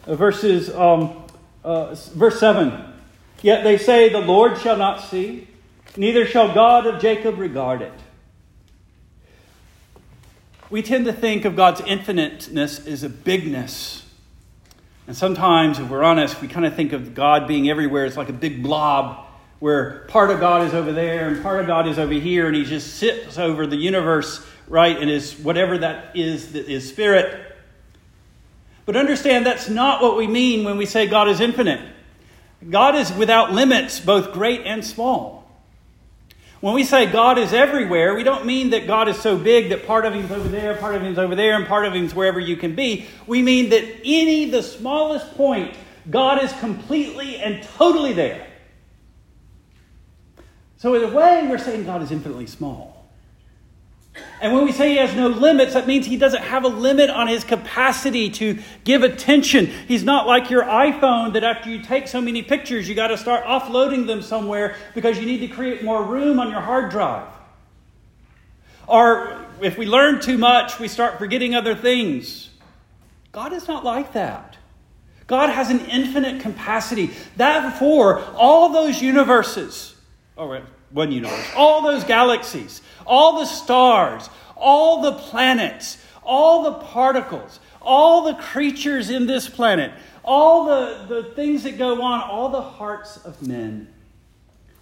uh, 0.06 0.14
verses, 0.14 0.70
um, 0.74 1.24
uh, 1.64 1.94
verse 1.94 2.38
7. 2.38 2.92
Yet 3.42 3.64
they 3.64 3.78
say, 3.78 4.08
The 4.08 4.20
Lord 4.20 4.58
shall 4.58 4.76
not 4.76 5.02
see, 5.02 5.48
neither 5.96 6.26
shall 6.26 6.54
God 6.54 6.86
of 6.86 7.00
Jacob 7.00 7.38
regard 7.38 7.82
it. 7.82 7.92
We 10.70 10.82
tend 10.82 11.04
to 11.06 11.12
think 11.12 11.44
of 11.44 11.54
God's 11.56 11.80
infiniteness 11.80 12.86
as 12.86 13.02
a 13.02 13.08
bigness 13.08 14.02
and 15.06 15.16
sometimes, 15.16 15.78
if 15.78 15.88
we're 15.88 16.04
honest, 16.04 16.40
we 16.40 16.48
kind 16.48 16.64
of 16.64 16.74
think 16.74 16.92
of 16.92 17.14
God 17.14 17.48
being 17.48 17.68
everywhere. 17.68 18.06
It's 18.06 18.16
like 18.16 18.28
a 18.28 18.34
big 18.34 18.62
blob 18.62 19.26
where 19.58 20.00
part 20.08 20.30
of 20.30 20.40
God 20.40 20.66
is 20.66 20.74
over 20.74 20.92
there 20.92 21.28
and 21.28 21.42
part 21.42 21.60
of 21.60 21.66
God 21.66 21.88
is 21.88 21.98
over 21.98 22.12
here, 22.12 22.46
and 22.46 22.54
He 22.54 22.64
just 22.64 22.96
sits 22.96 23.38
over 23.38 23.66
the 23.66 23.76
universe, 23.76 24.44
right? 24.68 24.96
And 24.96 25.10
is 25.10 25.38
whatever 25.38 25.78
that 25.78 26.16
is 26.16 26.52
that 26.52 26.68
is 26.68 26.88
spirit. 26.88 27.56
But 28.86 28.96
understand 28.96 29.46
that's 29.46 29.68
not 29.68 30.02
what 30.02 30.16
we 30.16 30.26
mean 30.26 30.64
when 30.64 30.76
we 30.76 30.86
say 30.86 31.06
God 31.06 31.28
is 31.28 31.40
infinite. 31.40 31.80
God 32.68 32.94
is 32.94 33.12
without 33.12 33.52
limits, 33.52 34.00
both 34.00 34.32
great 34.32 34.62
and 34.64 34.84
small. 34.84 35.41
When 36.62 36.74
we 36.74 36.84
say 36.84 37.06
God 37.06 37.38
is 37.38 37.52
everywhere, 37.52 38.14
we 38.14 38.22
don't 38.22 38.46
mean 38.46 38.70
that 38.70 38.86
God 38.86 39.08
is 39.08 39.18
so 39.20 39.36
big 39.36 39.70
that 39.70 39.84
part 39.84 40.06
of 40.06 40.14
him's 40.14 40.30
over 40.30 40.46
there, 40.46 40.76
part 40.76 40.94
of 40.94 41.02
him's 41.02 41.18
over 41.18 41.34
there, 41.34 41.56
and 41.56 41.66
part 41.66 41.86
of 41.86 41.92
him's 41.92 42.14
wherever 42.14 42.38
you 42.38 42.56
can 42.56 42.76
be. 42.76 43.06
We 43.26 43.42
mean 43.42 43.70
that 43.70 43.82
any, 44.04 44.48
the 44.48 44.62
smallest 44.62 45.34
point, 45.34 45.74
God 46.08 46.40
is 46.40 46.52
completely 46.60 47.38
and 47.38 47.64
totally 47.64 48.12
there. 48.12 48.46
So, 50.76 50.94
in 50.94 51.02
a 51.02 51.12
way, 51.12 51.48
we're 51.48 51.58
saying 51.58 51.84
God 51.84 52.00
is 52.00 52.12
infinitely 52.12 52.46
small. 52.46 52.91
And 54.42 54.52
when 54.52 54.64
we 54.64 54.72
say 54.72 54.90
he 54.90 54.96
has 54.96 55.14
no 55.14 55.28
limits, 55.28 55.74
that 55.74 55.86
means 55.86 56.04
he 56.04 56.16
doesn't 56.16 56.42
have 56.42 56.64
a 56.64 56.68
limit 56.68 57.08
on 57.10 57.28
his 57.28 57.44
capacity 57.44 58.28
to 58.30 58.58
give 58.82 59.04
attention. 59.04 59.66
He's 59.86 60.02
not 60.02 60.26
like 60.26 60.50
your 60.50 60.64
iPhone 60.64 61.34
that 61.34 61.44
after 61.44 61.70
you 61.70 61.80
take 61.80 62.08
so 62.08 62.20
many 62.20 62.42
pictures, 62.42 62.88
you 62.88 62.96
got 62.96 63.06
to 63.06 63.16
start 63.16 63.44
offloading 63.44 64.08
them 64.08 64.20
somewhere 64.20 64.74
because 64.96 65.16
you 65.16 65.26
need 65.26 65.38
to 65.38 65.48
create 65.48 65.84
more 65.84 66.02
room 66.02 66.40
on 66.40 66.50
your 66.50 66.60
hard 66.60 66.90
drive. 66.90 67.28
Or 68.88 69.46
if 69.60 69.78
we 69.78 69.86
learn 69.86 70.20
too 70.20 70.38
much, 70.38 70.80
we 70.80 70.88
start 70.88 71.18
forgetting 71.18 71.54
other 71.54 71.76
things. 71.76 72.50
God 73.30 73.52
is 73.52 73.68
not 73.68 73.84
like 73.84 74.12
that. 74.14 74.56
God 75.28 75.50
has 75.50 75.70
an 75.70 75.86
infinite 75.86 76.42
capacity. 76.42 77.12
Therefore, 77.36 78.24
all 78.34 78.70
those 78.70 79.00
universes, 79.00 79.94
oh, 80.36 80.60
one 80.92 81.10
universe, 81.10 81.46
all 81.56 81.82
those 81.82 82.04
galaxies, 82.04 82.82
all 83.06 83.38
the 83.38 83.46
stars, 83.46 84.28
all 84.56 85.02
the 85.02 85.12
planets, 85.12 85.98
all 86.22 86.62
the 86.64 86.84
particles, 86.86 87.60
all 87.80 88.24
the 88.24 88.34
creatures 88.34 89.10
in 89.10 89.26
this 89.26 89.48
planet, 89.48 89.92
all 90.24 90.66
the, 90.66 91.06
the 91.08 91.24
things 91.34 91.64
that 91.64 91.78
go 91.78 92.00
on, 92.02 92.20
all 92.20 92.48
the 92.48 92.62
hearts 92.62 93.16
of 93.24 93.46
men 93.46 93.92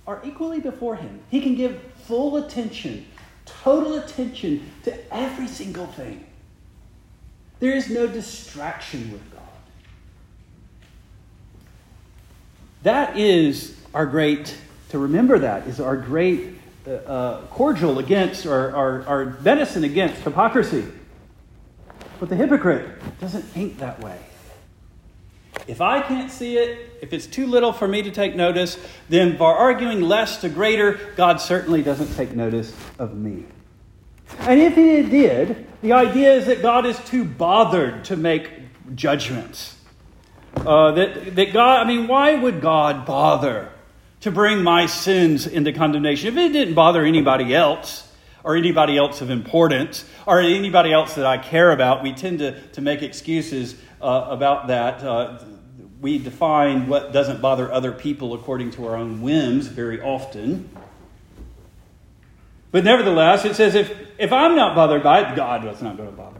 are 0.07 0.21
equally 0.25 0.61
before 0.61 0.97
him. 0.97 1.21
He 1.31 1.41
can 1.41 1.55
give 1.55 1.81
full 2.05 2.37
attention, 2.37 3.07
total 3.47 3.99
attention 3.99 4.71
to 4.83 5.15
every 5.15 5.47
single 5.47 5.87
thing. 5.87 6.27
There 7.61 7.77
is 7.77 7.91
no 7.91 8.07
distraction 8.07 9.13
with 9.13 9.33
God. 9.33 9.41
That 12.83 13.17
is 13.17 13.79
our 13.93 14.07
great, 14.07 14.57
to 14.91 14.99
remember 14.99 15.39
that 15.39 15.67
is 15.67 15.81
our 15.81 15.97
great 15.97 16.59
uh, 16.87 16.91
uh, 16.91 17.41
cordial 17.47 17.99
against 17.99 18.47
or, 18.47 18.75
or, 18.75 19.05
or 19.07 19.25
venison 19.25 19.85
against 19.85 20.23
hypocrisy. 20.23 20.85
But 22.19 22.29
the 22.29 22.37
hypocrite 22.37 22.89
doesn't 23.21 23.43
think 23.43 23.79
that 23.79 24.01
way. 24.01 24.19
If 25.67 25.81
I 25.81 26.01
can't 26.01 26.31
see 26.31 26.57
it, 26.57 26.99
if 27.01 27.13
it's 27.13 27.27
too 27.27 27.47
little 27.47 27.73
for 27.73 27.87
me 27.87 28.03
to 28.03 28.11
take 28.11 28.35
notice, 28.35 28.79
then 29.09 29.37
by 29.37 29.53
arguing 29.53 30.01
less 30.01 30.41
to 30.41 30.49
greater, 30.49 30.99
God 31.17 31.41
certainly 31.41 31.83
doesn't 31.83 32.15
take 32.17 32.35
notice 32.35 32.75
of 32.99 33.17
me. 33.17 33.45
And 34.41 34.61
if 34.61 34.75
he 34.75 35.03
did, 35.03 35.67
the 35.83 35.93
idea 35.93 36.35
is 36.35 36.47
that 36.47 36.63
God 36.63 36.87
is 36.87 36.99
too 37.05 37.25
bothered 37.25 38.05
to 38.07 38.17
make 38.17 38.51
judgments. 38.95 39.77
Uh, 40.57 40.93
that, 40.93 41.37
that 41.37 41.53
God, 41.53 41.81
I 41.81 41.89
mean, 41.89 42.07
why 42.09 42.35
would 42.35 42.61
God 42.61 43.07
bother 43.07 43.71
to 44.21 44.31
bring 44.31 44.63
my 44.63 44.87
sins 44.87 45.47
into 45.47 45.73
condemnation. 45.73 46.29
If 46.29 46.37
it 46.37 46.53
didn't 46.53 46.75
bother 46.75 47.05
anybody 47.05 47.55
else, 47.55 48.07
or 48.43 48.57
anybody 48.57 48.97
else 48.97 49.21
of 49.21 49.31
importance, 49.31 50.05
or 50.27 50.41
anybody 50.41 50.93
else 50.93 51.15
that 51.15 51.27
I 51.27 51.39
care 51.39 51.73
about, 51.73 52.03
we 52.03 52.13
tend 52.13 52.39
to, 52.39 52.61
to 52.69 52.81
make 52.81 53.03
excuses 53.03 53.75
uh, 54.01 54.27
about 54.31 54.69
that. 54.69 55.03
Uh, 55.03 55.39
we 56.01 56.19
define 56.19 56.89
what 56.89 57.13
doesn't 57.13 57.43
bother 57.43 57.71
other 57.71 57.93
people 57.93 58.33
according 58.33 58.71
to 58.73 58.87
our 58.87 58.97
own 58.97 59.21
whims 59.21 59.67
very 59.67 60.01
often. 60.01 60.71
But 62.71 62.85
nevertheless, 62.85 63.45
it 63.45 63.57
says 63.57 63.75
if, 63.75 63.93
if 64.19 64.33
I'm 64.33 64.57
not 64.57 64.75
bothered 64.75 65.03
by 65.03 65.21
it, 65.21 65.37
God 65.37 65.65
was 65.65 65.83
not 65.83 65.97
going 65.97 66.11
to 66.11 66.17
bother 66.17 66.40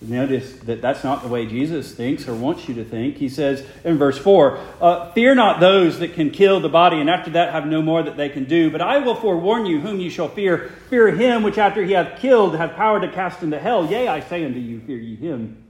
Notice 0.00 0.52
that 0.60 0.80
that's 0.80 1.02
not 1.02 1.22
the 1.22 1.28
way 1.28 1.44
Jesus 1.44 1.92
thinks 1.92 2.28
or 2.28 2.34
wants 2.34 2.68
you 2.68 2.74
to 2.74 2.84
think. 2.84 3.16
He 3.16 3.28
says 3.28 3.66
in 3.82 3.98
verse 3.98 4.16
4 4.16 4.58
uh, 4.80 5.10
Fear 5.10 5.34
not 5.34 5.58
those 5.58 5.98
that 5.98 6.14
can 6.14 6.30
kill 6.30 6.60
the 6.60 6.68
body, 6.68 7.00
and 7.00 7.10
after 7.10 7.30
that 7.30 7.52
have 7.52 7.66
no 7.66 7.82
more 7.82 8.04
that 8.04 8.16
they 8.16 8.28
can 8.28 8.44
do. 8.44 8.70
But 8.70 8.80
I 8.80 8.98
will 8.98 9.16
forewarn 9.16 9.66
you 9.66 9.80
whom 9.80 9.98
you 9.98 10.08
shall 10.08 10.28
fear. 10.28 10.70
Fear 10.88 11.16
him 11.16 11.42
which 11.42 11.58
after 11.58 11.82
he 11.82 11.92
hath 11.92 12.20
killed 12.20 12.54
hath 12.54 12.76
power 12.76 13.00
to 13.00 13.10
cast 13.10 13.42
into 13.42 13.58
hell. 13.58 13.90
Yea, 13.90 14.06
I 14.06 14.20
say 14.20 14.44
unto 14.44 14.60
you, 14.60 14.80
fear 14.80 14.98
ye 14.98 15.16
him. 15.16 15.64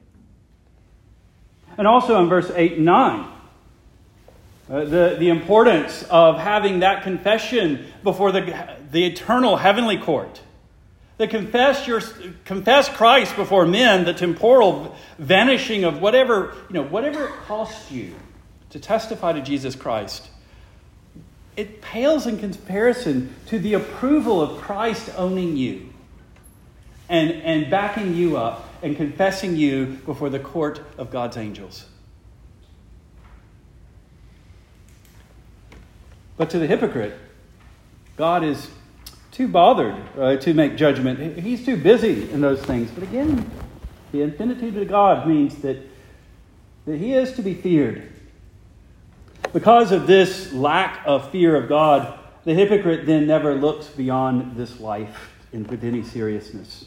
And 1.78 1.87
also 1.87 2.20
in 2.23 2.28
verse 2.28 2.50
8 2.54 2.75
and 2.75 2.85
9. 2.85 3.32
Uh, 4.68 4.85
the, 4.85 5.16
the 5.18 5.30
importance 5.30 6.02
of 6.11 6.38
having 6.38 6.80
that 6.80 7.02
confession 7.02 7.87
before 8.02 8.30
the, 8.30 8.76
the 8.90 9.06
eternal 9.06 9.56
heavenly 9.56 9.97
court 9.97 10.42
that 11.18 11.30
confess 11.30 11.87
your 11.87 12.00
confess 12.44 12.88
Christ 12.88 13.37
before 13.37 13.66
men, 13.66 14.04
the 14.04 14.14
temporal 14.14 14.96
vanishing 15.18 15.84
of 15.84 16.00
whatever, 16.00 16.54
you 16.68 16.75
know, 16.75 16.84
whatever 16.84 17.26
it 17.26 17.32
costs 17.46 17.90
you 17.90 18.14
to 18.70 18.78
testify 18.78 19.32
to 19.32 19.42
Jesus 19.42 19.75
Christ. 19.75 20.28
It 21.56 21.82
pales 21.82 22.26
in 22.26 22.38
comparison 22.38 23.34
to 23.46 23.58
the 23.58 23.75
approval 23.75 24.40
of 24.40 24.60
Christ 24.60 25.10
owning 25.16 25.56
you 25.56 25.88
and, 27.08 27.32
and 27.32 27.68
backing 27.68 28.14
you 28.14 28.37
up 28.37 28.68
and 28.80 28.96
confessing 28.96 29.56
you 29.56 29.98
before 30.06 30.30
the 30.30 30.38
court 30.38 30.80
of 30.96 31.10
God's 31.10 31.37
angels. 31.37 31.87
But 36.37 36.50
to 36.50 36.60
the 36.60 36.68
hypocrite, 36.68 37.18
God 38.16 38.44
is 38.44 38.70
too 39.38 39.47
bothered 39.47 39.95
uh, 40.18 40.37
to 40.37 40.52
make 40.52 40.75
judgment. 40.75 41.38
He's 41.38 41.64
too 41.64 41.76
busy 41.76 42.28
in 42.33 42.40
those 42.40 42.61
things. 42.61 42.90
But 42.90 43.04
again, 43.04 43.49
the 44.11 44.23
infinitude 44.23 44.76
of 44.76 44.88
God 44.88 45.28
means 45.28 45.54
that, 45.62 45.78
that 46.87 46.97
he 46.97 47.14
is 47.14 47.35
to 47.35 47.42
be 47.42 47.54
feared. 47.54 48.12
Because 49.52 49.92
of 49.92 50.09
this 50.09 50.52
lack 50.52 51.02
of 51.07 51.30
fear 51.30 51.54
of 51.54 51.68
God, 51.68 52.18
the 52.42 52.52
hypocrite 52.52 53.07
then 53.07 53.28
never 53.28 53.54
looks 53.54 53.87
beyond 53.87 54.57
this 54.57 54.80
life 54.80 55.30
in, 55.52 55.62
with 55.68 55.85
any 55.85 56.02
seriousness. 56.02 56.87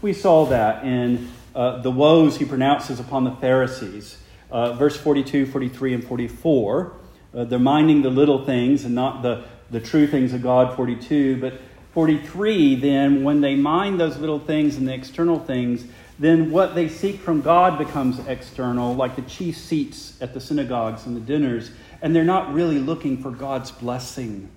We 0.00 0.12
saw 0.12 0.46
that 0.46 0.84
in 0.84 1.32
uh, 1.52 1.82
the 1.82 1.90
woes 1.90 2.36
he 2.36 2.44
pronounces 2.44 3.00
upon 3.00 3.24
the 3.24 3.32
Pharisees. 3.32 4.18
Uh, 4.52 4.74
verse 4.74 4.96
42, 4.96 5.46
43, 5.46 5.94
and 5.94 6.04
44. 6.04 6.92
Uh, 7.34 7.42
they're 7.42 7.58
minding 7.58 8.02
the 8.02 8.10
little 8.10 8.44
things 8.44 8.84
and 8.84 8.94
not 8.94 9.22
the, 9.22 9.46
the 9.72 9.80
true 9.80 10.06
things 10.06 10.32
of 10.32 10.42
God, 10.42 10.76
42. 10.76 11.40
But 11.40 11.54
43, 11.92 12.76
then, 12.76 13.22
when 13.22 13.40
they 13.40 13.54
mind 13.54 14.00
those 14.00 14.16
little 14.16 14.38
things 14.38 14.76
and 14.76 14.88
the 14.88 14.94
external 14.94 15.38
things, 15.38 15.84
then 16.18 16.50
what 16.50 16.74
they 16.74 16.88
seek 16.88 17.20
from 17.20 17.40
God 17.40 17.78
becomes 17.78 18.18
external, 18.26 18.94
like 18.94 19.16
the 19.16 19.22
chief 19.22 19.56
seats 19.56 20.16
at 20.20 20.32
the 20.34 20.40
synagogues 20.40 21.04
and 21.06 21.16
the 21.16 21.20
dinners, 21.20 21.70
and 22.00 22.14
they're 22.14 22.24
not 22.24 22.52
really 22.54 22.78
looking 22.78 23.22
for 23.22 23.30
God's 23.30 23.70
blessing. 23.70 24.48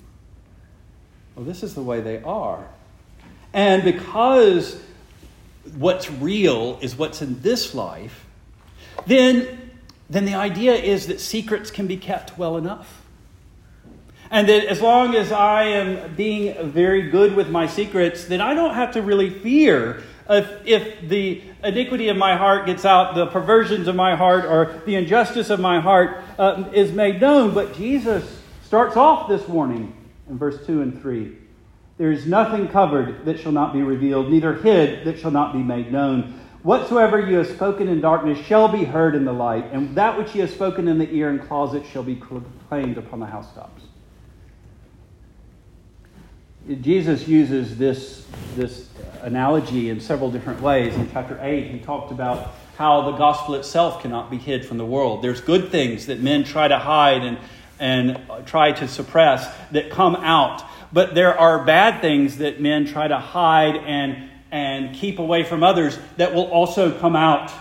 Well, 1.35 1.45
this 1.45 1.63
is 1.63 1.73
the 1.75 1.81
way 1.81 2.01
they 2.01 2.21
are. 2.23 2.65
And 3.53 3.83
because 3.83 4.81
what's 5.77 6.09
real 6.09 6.77
is 6.81 6.95
what's 6.95 7.21
in 7.21 7.41
this 7.41 7.73
life, 7.73 8.25
then, 9.05 9.71
then 10.09 10.25
the 10.25 10.35
idea 10.35 10.73
is 10.73 11.07
that 11.07 11.19
secrets 11.19 11.71
can 11.71 11.87
be 11.87 11.97
kept 11.97 12.37
well 12.37 12.57
enough. 12.57 13.04
And 14.31 14.49
that 14.49 14.65
as 14.65 14.81
long 14.81 15.15
as 15.15 15.31
I 15.31 15.63
am 15.63 16.15
being 16.15 16.71
very 16.71 17.09
good 17.09 17.35
with 17.35 17.49
my 17.49 17.67
secrets, 17.67 18.25
then 18.25 18.41
I 18.41 18.53
don't 18.53 18.73
have 18.73 18.93
to 18.93 19.01
really 19.01 19.29
fear 19.29 20.03
if, 20.29 20.65
if 20.65 21.07
the 21.07 21.43
iniquity 21.63 22.09
of 22.09 22.17
my 22.17 22.35
heart 22.35 22.65
gets 22.65 22.85
out, 22.85 23.15
the 23.15 23.27
perversions 23.27 23.87
of 23.87 23.95
my 23.95 24.15
heart, 24.15 24.45
or 24.45 24.81
the 24.85 24.95
injustice 24.95 25.49
of 25.49 25.59
my 25.59 25.79
heart 25.79 26.23
uh, 26.39 26.63
is 26.73 26.91
made 26.91 27.21
known. 27.21 27.53
But 27.53 27.75
Jesus 27.75 28.41
starts 28.63 28.97
off 28.97 29.29
this 29.29 29.47
warning 29.47 29.95
in 30.27 30.37
verse 30.37 30.65
2 30.65 30.81
and 30.81 30.99
3. 31.01 31.37
There 31.97 32.11
is 32.11 32.25
nothing 32.25 32.67
covered 32.67 33.25
that 33.25 33.39
shall 33.39 33.51
not 33.51 33.71
be 33.71 33.81
revealed, 33.81 34.29
neither 34.29 34.53
hid 34.53 35.05
that 35.05 35.19
shall 35.19 35.31
not 35.31 35.53
be 35.53 35.59
made 35.59 35.91
known. 35.91 36.41
Whatsoever 36.63 37.19
you 37.19 37.37
have 37.37 37.47
spoken 37.47 37.87
in 37.87 38.01
darkness 38.01 38.39
shall 38.39 38.67
be 38.67 38.83
heard 38.83 39.15
in 39.15 39.23
the 39.23 39.31
light, 39.31 39.71
and 39.71 39.95
that 39.95 40.17
which 40.17 40.33
you 40.33 40.41
have 40.41 40.49
spoken 40.49 40.87
in 40.87 40.97
the 40.97 41.09
ear 41.11 41.29
and 41.29 41.41
closet 41.41 41.83
shall 41.85 42.03
be 42.03 42.15
proclaimed 42.15 42.97
upon 42.97 43.19
the 43.19 43.27
housetops. 43.27 43.83
Jesus 46.81 47.27
uses 47.27 47.77
this, 47.77 48.25
this 48.55 48.89
analogy 49.21 49.89
in 49.89 49.99
several 49.99 50.31
different 50.31 50.61
ways. 50.61 50.95
In 50.95 51.09
chapter 51.11 51.39
8, 51.41 51.67
he 51.67 51.79
talked 51.79 52.11
about 52.11 52.55
how 52.77 53.11
the 53.11 53.17
gospel 53.17 53.55
itself 53.55 54.01
cannot 54.01 54.31
be 54.31 54.37
hid 54.37 54.65
from 54.65 54.77
the 54.77 54.85
world. 54.85 55.21
There's 55.21 55.41
good 55.41 55.69
things 55.71 56.07
that 56.07 56.21
men 56.21 56.43
try 56.43 56.67
to 56.67 56.79
hide 56.79 57.23
and, 57.23 57.37
and 57.79 58.47
try 58.47 58.71
to 58.71 58.87
suppress 58.87 59.47
that 59.71 59.89
come 59.89 60.15
out 60.15 60.63
but 60.95 61.13
there 61.13 61.37
are 61.37 61.65
bad 61.65 61.99
things 61.99 62.37
that 62.37 62.61
men 62.61 62.85
try 62.85 63.05
to 63.05 63.17
hide 63.17 63.75
and, 63.75 64.29
and 64.49 64.95
keep 64.95 65.19
away 65.19 65.43
from 65.43 65.61
others 65.61 65.99
that 66.15 66.33
will 66.33 66.45
also 66.45 66.97
come 66.97 67.17
out. 67.17 67.51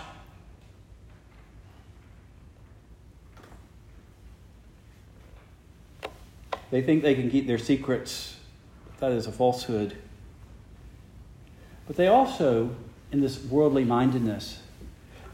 They 6.70 6.80
think 6.80 7.02
they 7.02 7.16
can 7.16 7.28
keep 7.28 7.48
their 7.48 7.58
secrets. 7.58 8.33
That 9.04 9.12
is 9.12 9.26
a 9.26 9.32
falsehood. 9.32 9.98
But 11.86 11.96
they 11.96 12.06
also, 12.06 12.74
in 13.12 13.20
this 13.20 13.44
worldly 13.44 13.84
mindedness, 13.84 14.60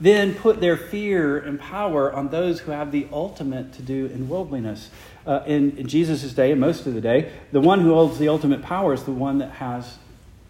then 0.01 0.35
put 0.35 0.61
their 0.61 0.77
fear 0.77 1.39
and 1.39 1.61
power 1.61 2.13
on 2.13 2.31
those 2.31 2.61
who 2.61 2.73
have 2.73 2.91
the 2.91 3.07
ultimate 3.13 3.73
to 3.75 3.83
do 3.83 4.07
in 4.07 4.29
worldliness 4.29 4.91
uh, 5.25 5.45
in, 5.47 5.77
in 5.77 5.87
Jesus' 5.87 6.33
day 6.33 6.51
and 6.51 6.61
most 6.61 6.85
of 6.85 6.95
the 6.95 7.01
day, 7.01 7.31
the 7.53 7.61
one 7.61 7.79
who 7.81 7.95
holds 7.95 8.19
the 8.19 8.27
ultimate 8.27 8.61
power 8.61 8.93
is 8.93 9.05
the 9.05 9.13
one 9.13 9.39
that 9.39 9.53
has 9.53 9.99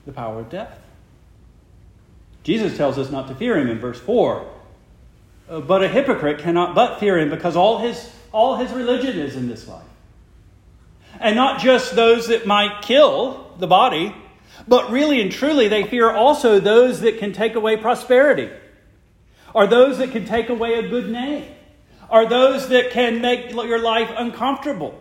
the 0.06 0.12
power 0.12 0.40
of 0.40 0.48
death. 0.48 0.80
Jesus 2.42 2.74
tells 2.74 2.97
us 2.97 3.10
not 3.10 3.28
to 3.28 3.34
fear 3.34 3.58
him 3.58 3.68
in 3.68 3.78
verse 3.78 4.00
4. 4.00 4.50
Uh, 5.47 5.60
but 5.60 5.82
a 5.82 5.88
hypocrite 5.88 6.38
cannot 6.38 6.75
but 6.75 6.99
fear 6.99 7.18
him 7.18 7.28
because 7.28 7.54
all 7.54 7.80
his, 7.80 8.10
all 8.32 8.56
his 8.56 8.73
religion 8.73 9.18
is 9.18 9.36
in 9.36 9.47
this 9.47 9.68
life. 9.68 9.84
And 11.18 11.36
not 11.36 11.60
just 11.60 11.96
those 11.96 12.28
that 12.28 12.46
might 12.46 12.82
kill 12.82 13.52
the 13.58 13.66
body, 13.66 14.14
but 14.68 14.90
really 14.90 15.20
and 15.20 15.32
truly 15.32 15.68
they 15.68 15.84
fear 15.84 16.10
also 16.10 16.60
those 16.60 17.00
that 17.00 17.18
can 17.18 17.32
take 17.32 17.54
away 17.54 17.76
prosperity, 17.76 18.50
or 19.54 19.66
those 19.66 19.99
that 19.99 20.12
can 20.12 20.25
take 20.25 20.49
away 20.49 20.75
a 20.75 20.88
good 20.88 21.10
name 21.10 21.44
are 22.08 22.28
those 22.28 22.68
that 22.68 22.90
can 22.90 23.20
make 23.20 23.52
your 23.52 23.80
life 23.80 24.10
uncomfortable, 24.16 25.00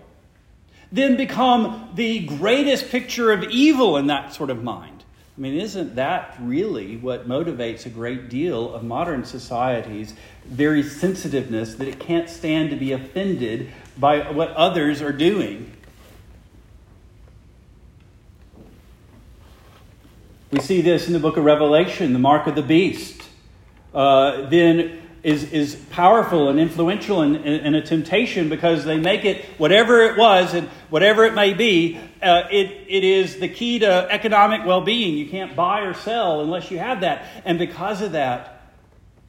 then 0.91 1.17
become 1.17 1.89
the 1.95 2.25
greatest 2.25 2.89
picture 2.89 3.31
of 3.31 3.43
evil 3.43 3.97
in 3.97 4.07
that 4.07 4.33
sort 4.33 4.49
of 4.49 4.63
mind. 4.63 5.03
I 5.37 5.41
mean, 5.41 5.55
isn't 5.55 5.95
that 5.95 6.35
really 6.41 6.97
what 6.97 7.27
motivates 7.27 7.85
a 7.85 7.89
great 7.89 8.29
deal 8.29 8.73
of 8.73 8.83
modern 8.83 9.23
society's 9.23 10.13
very 10.45 10.83
sensitiveness 10.83 11.75
that 11.75 11.87
it 11.87 11.99
can't 11.99 12.29
stand 12.29 12.71
to 12.71 12.75
be 12.75 12.91
offended 12.91 13.71
by 13.97 14.31
what 14.31 14.51
others 14.51 15.01
are 15.01 15.13
doing? 15.13 15.75
We 20.51 20.59
see 20.59 20.81
this 20.81 21.05
in 21.05 21.13
the 21.13 21.19
book 21.19 21.37
of 21.37 21.43
Revelation, 21.43 22.11
the 22.11 22.19
mark 22.19 22.47
of 22.47 22.55
the 22.55 22.63
beast. 22.63 23.21
Uh, 23.93 24.49
then 24.49 24.99
is, 25.21 25.51
is 25.51 25.75
powerful 25.75 26.49
and 26.49 26.59
influential 26.59 27.21
and, 27.21 27.75
a 27.75 27.81
temptation 27.81 28.49
because 28.49 28.85
they 28.85 28.97
make 28.97 29.25
it 29.25 29.45
whatever 29.57 30.01
it 30.01 30.17
was 30.17 30.53
and 30.53 30.67
whatever 30.89 31.25
it 31.25 31.33
may 31.33 31.53
be, 31.53 31.99
uh, 32.21 32.43
it, 32.51 32.85
it 32.87 33.03
is 33.03 33.37
the 33.39 33.47
key 33.47 33.79
to 33.79 34.07
economic 34.09 34.65
well 34.65 34.81
being. 34.81 35.17
You 35.17 35.29
can't 35.29 35.55
buy 35.55 35.81
or 35.81 35.93
sell 35.93 36.41
unless 36.41 36.71
you 36.71 36.79
have 36.79 37.01
that. 37.01 37.25
And 37.45 37.59
because 37.59 38.01
of 38.01 38.13
that, 38.13 38.61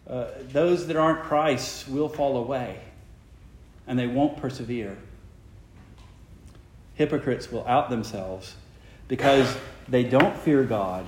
uh, 0.09 0.27
those 0.53 0.87
that 0.87 0.97
aren't 0.97 1.25
Christ 1.25 1.89
will 1.89 2.09
fall 2.09 2.39
away 2.39 2.81
and 3.87 3.99
they 3.99 4.07
won't 4.07 4.37
persevere. 4.39 4.97
Hypocrites 6.95 7.51
will 7.51 7.67
out 7.67 7.91
themselves 7.91 8.55
because 9.09 9.55
they 9.91 10.05
don't 10.05 10.37
fear 10.39 10.65
God 10.65 11.07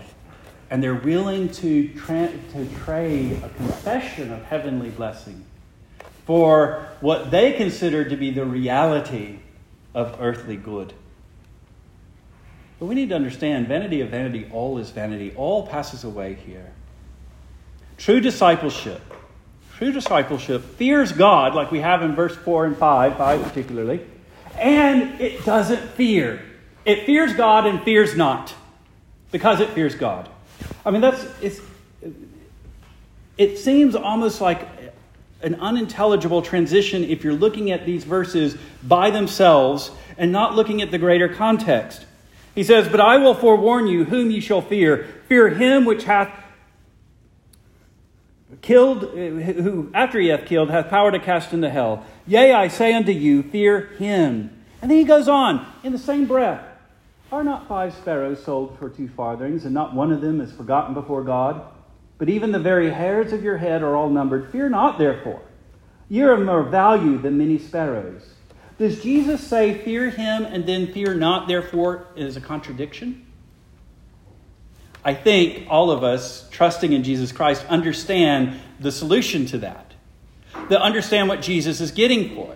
and 0.73 0.83
they're 0.83 0.95
willing 0.95 1.51
to, 1.51 1.89
tra- 1.89 2.33
to 2.53 2.67
trade 2.85 3.33
a 3.43 3.49
confession 3.51 4.33
of 4.33 4.43
heavenly 4.45 4.89
blessing 4.89 5.45
for 6.25 6.89
what 7.03 7.31
they 7.31 7.53
consider 7.53 8.09
to 8.09 8.17
be 8.17 8.31
the 8.31 8.47
reality 8.47 9.39
of 9.95 10.17
earthly 10.19 10.57
good. 10.57 10.95
But 12.79 12.87
we 12.87 12.95
need 12.95 13.11
to 13.11 13.15
understand 13.15 13.69
vanity 13.69 14.01
of 14.01 14.09
vanity, 14.09 14.49
all 14.51 14.79
is 14.79 14.89
vanity. 14.89 15.35
All 15.37 15.67
passes 15.67 16.05
away 16.05 16.35
here. 16.35 16.73
True 17.99 18.21
discipleship, 18.21 19.03
true 19.77 19.93
discipleship 19.93 20.65
fears 20.65 21.13
God, 21.13 21.55
like 21.55 21.71
we 21.71 21.81
have 21.81 22.03
in 22.03 22.15
verse 22.15 22.35
4 22.35 22.65
and 22.65 22.77
5, 22.79 23.19
5 23.19 23.43
particularly, 23.43 24.01
and 24.59 25.21
it 25.21 25.45
doesn't 25.45 25.83
fear. 25.91 26.43
It 26.87 27.05
fears 27.05 27.35
God 27.35 27.67
and 27.67 27.83
fears 27.83 28.17
not 28.17 28.55
because 29.33 29.59
it 29.59 29.71
fears 29.71 29.97
God. 29.97 30.29
I 30.87 30.93
mean, 30.93 31.01
that's 31.01 31.27
it's, 31.41 31.61
it 33.37 33.59
seems 33.59 33.97
almost 33.97 34.41
like 34.41 34.69
an 35.43 35.57
unintelligible 35.57 36.43
transition 36.43 37.03
if 37.03 37.25
you're 37.25 37.33
looking 37.33 37.73
at 37.73 37.85
these 37.85 38.05
verses 38.05 38.57
by 38.85 39.11
themselves 39.11 39.91
and 40.17 40.31
not 40.31 40.55
looking 40.55 40.83
at 40.83 40.93
the 40.93 40.99
greater 40.99 41.29
context. 41.29 42.07
He 42.55 42.63
says, 42.63 42.89
But 42.89 43.01
I 43.01 43.17
will 43.17 43.35
forewarn 43.35 43.89
you 43.89 44.05
whom 44.05 44.31
ye 44.31 44.41
shall 44.41 44.61
fear. 44.61 45.09
Fear 45.27 45.49
him 45.51 45.85
which 45.85 46.05
hath 46.05 46.31
killed, 48.61 49.03
who 49.03 49.91
after 49.95 50.21
he 50.21 50.29
hath 50.29 50.45
killed, 50.45 50.71
hath 50.71 50.91
power 50.91 51.11
to 51.11 51.19
cast 51.19 51.53
into 51.53 51.71
hell. 51.71 52.05
Yea, 52.27 52.53
I 52.53 52.69
say 52.69 52.93
unto 52.93 53.13
you, 53.13 53.43
fear 53.43 53.87
him. 53.99 54.51
And 54.81 54.91
then 54.91 54.99
he 54.99 55.05
goes 55.05 55.29
on 55.29 55.67
in 55.83 55.93
the 55.93 55.99
same 55.99 56.27
breath. 56.27 56.65
Are 57.33 57.43
not 57.43 57.67
five 57.67 57.95
sparrows 57.95 58.45
sold 58.45 58.79
for 58.79 58.91
two 58.91 59.09
farthings, 59.09 59.65
and 59.65 59.73
not 59.73 59.95
one 59.95 60.13
of 60.13 60.21
them 60.21 60.43
is 60.43 60.53
forgotten 60.53 60.93
before 60.93 61.25
God? 61.25 61.63
But 62.19 62.29
even 62.29 62.53
the 62.53 62.59
very 62.59 62.91
hairs 62.91 63.33
of 63.33 63.43
your 63.43 63.57
head 63.57 63.83
are 63.83 63.97
all 63.97 64.11
numbered. 64.11 64.53
Fear 64.53 64.69
not, 64.69 64.99
therefore. 64.99 65.41
You 66.11 66.29
are 66.29 66.35
of 66.35 66.43
more 66.43 66.63
value 66.63 67.17
than 67.17 67.39
many 67.39 67.57
sparrows. 67.57 68.23
Does 68.77 69.03
Jesus 69.03 69.41
say, 69.41 69.83
Fear 69.83 70.11
him, 70.11 70.45
and 70.45 70.67
then 70.67 70.93
fear 70.93 71.15
not, 71.15 71.49
therefore, 71.49 72.07
is 72.17 72.37
a 72.37 72.41
contradiction? 72.41 73.25
I 75.03 75.15
think 75.15 75.67
all 75.71 75.91
of 75.91 76.05
us, 76.05 76.47
trusting 76.51 76.93
in 76.93 77.03
Jesus 77.03 77.33
Christ, 77.33 77.65
understand 77.65 78.61
the 78.79 78.93
solution 78.93 79.47
to 79.47 79.59
that. 79.59 79.95
That 80.69 80.83
understand 80.83 81.31
what 81.31 81.41
Jesus 81.41 81.81
is 81.81 81.93
getting 81.93 82.35
for 82.35 82.55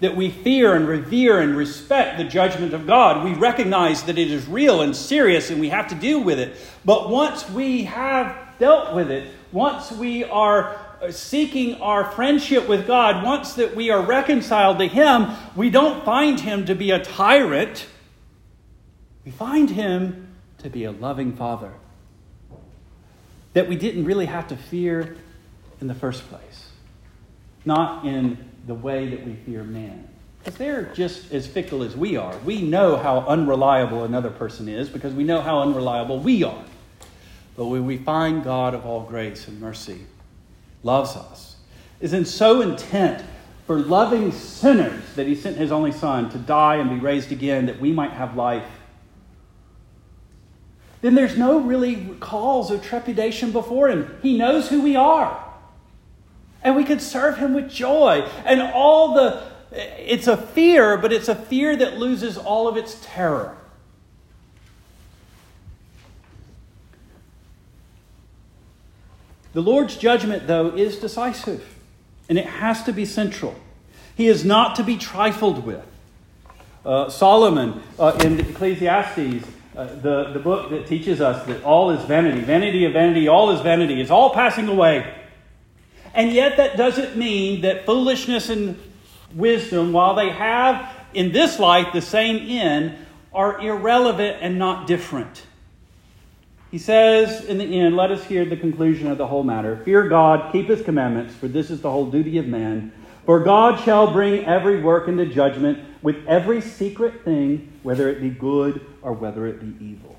that 0.00 0.16
we 0.16 0.30
fear 0.30 0.74
and 0.74 0.86
revere 0.86 1.40
and 1.40 1.56
respect 1.56 2.18
the 2.18 2.24
judgment 2.24 2.74
of 2.74 2.86
God. 2.86 3.24
We 3.24 3.34
recognize 3.34 4.02
that 4.04 4.18
it 4.18 4.30
is 4.30 4.46
real 4.46 4.82
and 4.82 4.94
serious 4.94 5.50
and 5.50 5.60
we 5.60 5.68
have 5.70 5.88
to 5.88 5.94
deal 5.94 6.22
with 6.22 6.38
it. 6.38 6.56
But 6.84 7.10
once 7.10 7.48
we 7.50 7.84
have 7.84 8.36
dealt 8.58 8.94
with 8.94 9.10
it, 9.10 9.32
once 9.52 9.92
we 9.92 10.24
are 10.24 10.76
uh, 11.00 11.10
seeking 11.10 11.80
our 11.80 12.10
friendship 12.12 12.68
with 12.68 12.86
God, 12.86 13.24
once 13.24 13.54
that 13.54 13.76
we 13.76 13.90
are 13.90 14.02
reconciled 14.02 14.78
to 14.78 14.86
Him, 14.86 15.30
we 15.54 15.70
don't 15.70 16.04
find 16.04 16.40
Him 16.40 16.66
to 16.66 16.74
be 16.74 16.90
a 16.90 17.02
tyrant. 17.02 17.86
We 19.24 19.30
find 19.30 19.70
Him 19.70 20.34
to 20.58 20.70
be 20.70 20.84
a 20.84 20.90
loving 20.90 21.36
Father 21.36 21.72
that 23.52 23.68
we 23.68 23.76
didn't 23.76 24.04
really 24.04 24.26
have 24.26 24.48
to 24.48 24.56
fear 24.56 25.16
in 25.80 25.86
the 25.86 25.94
first 25.94 26.28
place, 26.28 26.70
not 27.64 28.04
in 28.04 28.36
the 28.66 28.74
way 28.74 29.08
that 29.08 29.26
we 29.26 29.34
fear 29.34 29.62
man. 29.62 30.08
Because 30.38 30.58
they're 30.58 30.82
just 30.94 31.32
as 31.32 31.46
fickle 31.46 31.82
as 31.82 31.96
we 31.96 32.16
are. 32.16 32.36
We 32.38 32.60
know 32.60 32.96
how 32.96 33.20
unreliable 33.20 34.04
another 34.04 34.30
person 34.30 34.68
is 34.68 34.88
because 34.88 35.14
we 35.14 35.24
know 35.24 35.40
how 35.40 35.60
unreliable 35.60 36.18
we 36.20 36.42
are. 36.42 36.64
But 37.56 37.66
when 37.66 37.86
we 37.86 37.96
find 37.96 38.44
God 38.44 38.74
of 38.74 38.84
all 38.84 39.02
grace 39.02 39.48
and 39.48 39.60
mercy 39.60 40.06
loves 40.82 41.16
us, 41.16 41.56
is 42.00 42.12
in 42.12 42.24
so 42.24 42.60
intent 42.60 43.24
for 43.66 43.78
loving 43.78 44.32
sinners 44.32 45.02
that 45.14 45.26
he 45.26 45.34
sent 45.34 45.56
his 45.56 45.72
only 45.72 45.92
Son 45.92 46.28
to 46.30 46.38
die 46.38 46.76
and 46.76 46.90
be 46.90 46.96
raised 46.96 47.32
again 47.32 47.66
that 47.66 47.80
we 47.80 47.92
might 47.92 48.10
have 48.10 48.36
life, 48.36 48.66
then 51.00 51.14
there's 51.14 51.36
no 51.36 51.60
really 51.60 52.16
cause 52.20 52.70
of 52.70 52.82
trepidation 52.82 53.52
before 53.52 53.88
him. 53.88 54.18
He 54.22 54.36
knows 54.36 54.68
who 54.68 54.82
we 54.82 54.96
are. 54.96 55.53
And 56.64 56.74
we 56.74 56.82
can 56.84 56.98
serve 56.98 57.36
him 57.36 57.54
with 57.54 57.70
joy. 57.70 58.26
And 58.44 58.60
all 58.60 59.14
the 59.14 59.44
it's 59.74 60.28
a 60.28 60.36
fear, 60.36 60.96
but 60.96 61.12
it's 61.12 61.28
a 61.28 61.34
fear 61.34 61.74
that 61.76 61.98
loses 61.98 62.38
all 62.38 62.68
of 62.68 62.76
its 62.76 62.98
terror. 63.02 63.56
The 69.52 69.60
Lord's 69.60 69.96
judgment, 69.96 70.46
though, 70.46 70.74
is 70.74 70.98
decisive, 70.98 71.76
and 72.28 72.38
it 72.38 72.46
has 72.46 72.82
to 72.84 72.92
be 72.92 73.04
central. 73.04 73.54
He 74.16 74.26
is 74.26 74.44
not 74.44 74.76
to 74.76 74.84
be 74.84 74.96
trifled 74.96 75.64
with. 75.64 75.84
Uh, 76.84 77.08
Solomon 77.08 77.82
uh, 77.98 78.18
in 78.24 78.38
Ecclesiastes, 78.40 79.46
uh, 79.76 79.84
the, 79.84 80.30
the 80.32 80.40
book 80.40 80.70
that 80.70 80.86
teaches 80.86 81.20
us 81.20 81.46
that 81.46 81.62
all 81.64 81.90
is 81.90 82.04
vanity, 82.04 82.40
vanity 82.40 82.84
of 82.84 82.92
vanity, 82.92 83.26
all 83.26 83.50
is 83.50 83.60
vanity, 83.60 84.00
it's 84.00 84.10
all 84.10 84.30
passing 84.30 84.68
away. 84.68 85.12
And 86.14 86.32
yet, 86.32 86.56
that 86.58 86.76
doesn't 86.76 87.16
mean 87.16 87.62
that 87.62 87.84
foolishness 87.84 88.48
and 88.48 88.80
wisdom, 89.34 89.92
while 89.92 90.14
they 90.14 90.30
have 90.30 90.90
in 91.12 91.32
this 91.32 91.58
life 91.58 91.92
the 91.92 92.00
same 92.00 92.48
end, 92.48 92.96
are 93.32 93.60
irrelevant 93.60 94.38
and 94.40 94.58
not 94.58 94.86
different. 94.86 95.44
He 96.70 96.78
says 96.78 97.44
in 97.44 97.58
the 97.58 97.80
end, 97.80 97.96
let 97.96 98.10
us 98.10 98.24
hear 98.24 98.44
the 98.44 98.56
conclusion 98.56 99.08
of 99.08 99.18
the 99.18 99.26
whole 99.26 99.42
matter. 99.42 99.76
Fear 99.84 100.08
God, 100.08 100.52
keep 100.52 100.68
his 100.68 100.82
commandments, 100.82 101.34
for 101.34 101.48
this 101.48 101.70
is 101.70 101.80
the 101.80 101.90
whole 101.90 102.10
duty 102.10 102.38
of 102.38 102.46
man. 102.46 102.92
For 103.26 103.40
God 103.40 103.82
shall 103.84 104.12
bring 104.12 104.44
every 104.44 104.82
work 104.82 105.08
into 105.08 105.26
judgment 105.26 105.78
with 106.02 106.26
every 106.26 106.60
secret 106.60 107.24
thing, 107.24 107.72
whether 107.82 108.08
it 108.08 108.20
be 108.20 108.30
good 108.30 108.84
or 109.02 109.12
whether 109.12 109.46
it 109.46 109.60
be 109.60 109.84
evil. 109.84 110.16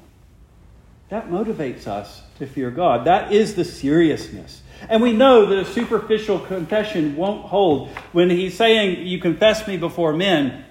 That 1.10 1.30
motivates 1.30 1.88
us 1.88 2.22
to 2.40 2.48
fear 2.48 2.72
God. 2.72 3.06
That 3.06 3.32
is 3.32 3.56
the 3.56 3.66
seriousness 3.66 4.62
and 4.90 5.02
we 5.02 5.14
know 5.14 5.46
that 5.48 5.60
a 5.60 5.66
superficial 5.66 6.40
confession 6.40 7.16
won't 7.16 7.46
hold. 7.46 7.90
When 8.12 8.30
he's 8.30 8.56
saying, 8.56 9.08
You 9.08 9.20
confess 9.20 9.68
me 9.68 9.78
before 9.78 10.14
men, 10.14 10.64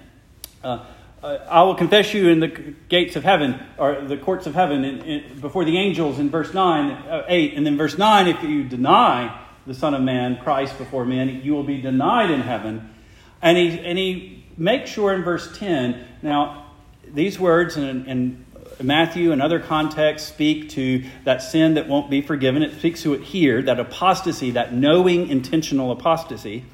uh, 0.63 0.85
uh, 1.25 1.39
I 1.49 1.63
will 1.63 1.73
confess 1.73 2.13
you 2.13 2.29
in 2.29 2.39
the 2.39 2.47
gates 2.47 3.15
of 3.15 3.23
heaven, 3.23 3.59
or 3.79 4.01
the 4.01 4.17
courts 4.17 4.45
of 4.45 4.53
heaven, 4.53 4.83
in, 4.85 5.01
in, 5.01 5.39
before 5.39 5.65
the 5.65 5.75
angels 5.75 6.19
in 6.19 6.29
verse 6.29 6.53
9, 6.53 6.91
uh, 6.91 7.25
8. 7.27 7.53
And 7.55 7.65
then 7.65 7.77
verse 7.77 7.97
9, 7.97 8.27
if 8.27 8.43
you 8.43 8.63
deny 8.63 9.41
the 9.65 9.73
Son 9.73 9.95
of 9.95 10.01
Man, 10.01 10.37
Christ, 10.37 10.77
before 10.77 11.03
men, 11.03 11.41
you 11.43 11.53
will 11.53 11.63
be 11.63 11.81
denied 11.81 12.29
in 12.29 12.41
heaven. 12.41 12.93
And 13.41 13.57
he, 13.57 13.79
and 13.79 13.97
he 13.97 14.45
makes 14.55 14.91
sure 14.91 15.13
in 15.15 15.23
verse 15.23 15.57
10, 15.57 16.05
now, 16.21 16.73
these 17.11 17.39
words, 17.39 17.75
and, 17.75 18.05
and 18.07 18.44
Matthew 18.81 19.31
and 19.31 19.41
other 19.41 19.59
contexts 19.59 20.27
speak 20.27 20.69
to 20.71 21.03
that 21.23 21.41
sin 21.41 21.75
that 21.75 21.87
won't 21.87 22.09
be 22.09 22.21
forgiven. 22.21 22.63
It 22.63 22.77
speaks 22.77 23.03
to 23.03 23.13
it 23.13 23.21
here, 23.21 23.61
that 23.61 23.79
apostasy, 23.79 24.51
that 24.51 24.73
knowing, 24.73 25.27
intentional 25.29 25.91
apostasy. 25.91 26.65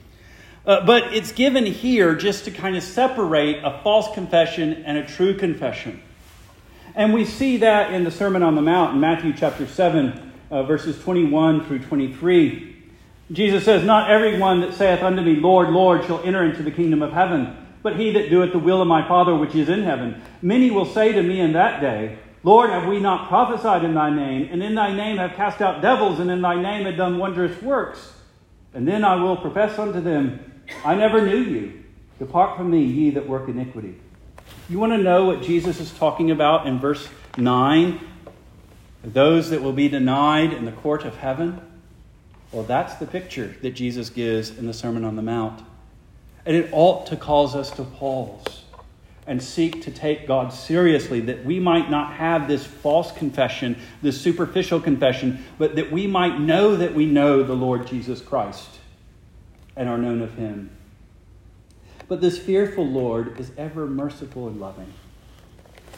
Uh, 0.65 0.85
but 0.85 1.13
it's 1.13 1.31
given 1.31 1.65
here 1.65 2.15
just 2.15 2.45
to 2.45 2.51
kind 2.51 2.75
of 2.75 2.83
separate 2.83 3.63
a 3.63 3.79
false 3.83 4.13
confession 4.13 4.83
and 4.85 4.97
a 4.97 5.05
true 5.05 5.35
confession. 5.35 6.01
And 6.93 7.13
we 7.13 7.25
see 7.25 7.57
that 7.57 7.93
in 7.93 8.03
the 8.03 8.11
Sermon 8.11 8.43
on 8.43 8.55
the 8.55 8.61
Mount 8.61 8.93
in 8.93 8.99
Matthew 8.99 9.33
chapter 9.33 9.65
7, 9.65 10.33
uh, 10.51 10.63
verses 10.63 11.01
21 11.01 11.65
through 11.65 11.79
23. 11.79 12.75
Jesus 13.31 13.63
says, 13.63 13.83
Not 13.83 14.11
everyone 14.11 14.61
that 14.61 14.73
saith 14.73 15.01
unto 15.01 15.21
me, 15.21 15.35
Lord, 15.37 15.69
Lord, 15.69 16.05
shall 16.05 16.21
enter 16.23 16.43
into 16.43 16.63
the 16.63 16.71
kingdom 16.71 17.01
of 17.01 17.13
heaven 17.13 17.55
but 17.84 18.00
he 18.00 18.12
that 18.12 18.30
doeth 18.30 18.52
the 18.52 18.60
will 18.60 18.82
of 18.82 18.88
my 18.88 19.08
Father 19.08 19.36
which 19.36 19.56
is 19.56 19.70
in 19.70 19.84
heaven. 19.84 20.22
Many 20.41 20.72
will 20.72 20.86
say 20.86 21.12
to 21.12 21.24
me 21.24 21.39
in 21.39 21.54
that 21.54 21.82
day, 21.82 22.17
Lord, 22.44 22.70
have 22.72 22.88
we 22.88 23.00
not 23.00 23.28
prophesied 23.28 23.84
in 23.84 23.94
thy 23.94 24.10
name, 24.10 24.50
and 24.52 24.63
in 24.63 24.74
thy 24.74 24.94
name 24.94 25.17
have 25.17 25.34
cast 25.34 25.62
out 25.62 25.82
devils, 25.82 26.20
and 26.20 26.32
in 26.32 26.41
thy 26.41 26.60
name 26.60 26.86
have 26.86 26.98
done 26.98 27.20
wondrous 27.20 27.62
works? 27.62 28.13
And 28.74 28.88
then 28.88 29.04
I 29.04 29.15
will 29.15 29.38
profess 29.38 29.78
unto 29.78 30.02
them, 30.02 30.63
I 30.84 30.96
never 30.96 31.26
knew 31.26 31.41
you. 31.41 31.84
Depart 32.17 32.58
from 32.58 32.72
me, 32.72 32.84
ye 32.84 33.10
that 33.12 33.28
work 33.28 33.48
iniquity. 33.48 33.96
You 34.70 34.80
want 34.80 34.94
to 34.94 34.98
know 34.98 35.26
what 35.26 35.41
Jesus 35.41 35.80
is 35.80 35.91
talking 35.91 36.32
about 36.32 36.65
in 36.65 36.80
verse 36.80 37.08
9? 37.38 38.00
Those 39.04 39.50
that 39.50 39.62
will 39.62 39.74
be 39.74 39.89
denied 39.89 40.54
in 40.54 40.65
the 40.65 40.72
court 40.72 41.04
of 41.04 41.17
heaven? 41.17 41.62
Well, 42.52 42.63
that's 42.63 42.96
the 42.96 43.08
picture 43.08 43.56
that 43.62 43.72
Jesus 43.72 44.10
gives 44.10 44.50
in 44.50 44.67
the 44.67 44.74
Sermon 44.74 45.04
on 45.04 45.15
the 45.15 45.22
Mount. 45.22 45.63
And 46.45 46.56
it 46.56 46.69
ought 46.71 47.08
to 47.08 47.15
cause 47.15 47.56
us 47.56 47.71
to 47.71 47.84
pause 47.84 48.63
and 49.27 49.41
seek 49.41 49.84
to 49.84 49.91
take 49.91 50.27
God 50.27 50.51
seriously, 50.51 51.19
that 51.21 51.45
we 51.45 51.60
might 51.60 51.89
not 51.89 52.13
have 52.13 52.47
this 52.47 52.65
false 52.65 53.12
confession, 53.12 53.77
this 54.01 54.19
superficial 54.19 54.80
confession, 54.80 55.43
but 55.58 55.75
that 55.75 55.91
we 55.91 56.08
might 56.08 56.39
know 56.39 56.75
that 56.75 56.95
we 56.95 57.06
know 57.06 57.43
the 57.43 57.54
Lord 57.54 57.86
Jesus 57.86 58.21
Christ 58.21 58.67
and 59.75 59.88
are 59.88 59.97
known 59.97 60.21
of 60.21 60.34
Him. 60.34 60.71
But 62.08 62.19
this 62.19 62.38
fearful 62.39 62.86
Lord 62.86 63.39
is 63.39 63.51
ever 63.58 63.86
merciful 63.86 64.47
and 64.47 64.60
loving. 64.60 64.91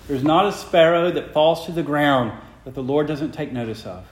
There's 0.08 0.23
not 0.23 0.45
a 0.45 0.51
sparrow 0.51 1.10
that 1.12 1.34
falls 1.34 1.65
to 1.65 1.71
the 1.71 1.82
ground 1.82 2.38
that 2.65 2.75
the 2.75 2.84
Lord 2.84 3.08
doesn't 3.08 3.32
take 3.32 3.51
notice 3.51 3.86
of. 3.86 4.06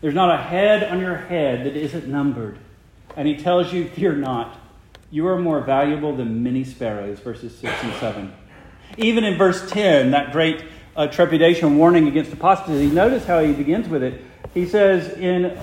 There's 0.00 0.14
not 0.14 0.34
a 0.34 0.42
head 0.42 0.82
on 0.82 1.00
your 1.00 1.16
head 1.16 1.66
that 1.66 1.76
isn't 1.76 2.06
numbered. 2.06 2.58
And 3.16 3.28
He 3.28 3.36
tells 3.36 3.72
you, 3.72 3.88
Fear 3.90 4.16
not. 4.16 4.58
You 5.14 5.28
are 5.28 5.38
more 5.38 5.60
valuable 5.60 6.16
than 6.16 6.42
many 6.42 6.64
sparrows, 6.64 7.20
verses 7.20 7.56
6 7.58 7.72
and 7.84 7.94
7. 8.00 8.32
Even 8.98 9.22
in 9.22 9.38
verse 9.38 9.70
10, 9.70 10.10
that 10.10 10.32
great 10.32 10.64
uh, 10.96 11.06
trepidation 11.06 11.76
warning 11.78 12.08
against 12.08 12.32
apostasy, 12.32 12.86
notice 12.86 13.24
how 13.24 13.38
he 13.38 13.52
begins 13.52 13.88
with 13.88 14.02
it. 14.02 14.20
He 14.54 14.66
says 14.66 15.16
in, 15.16 15.56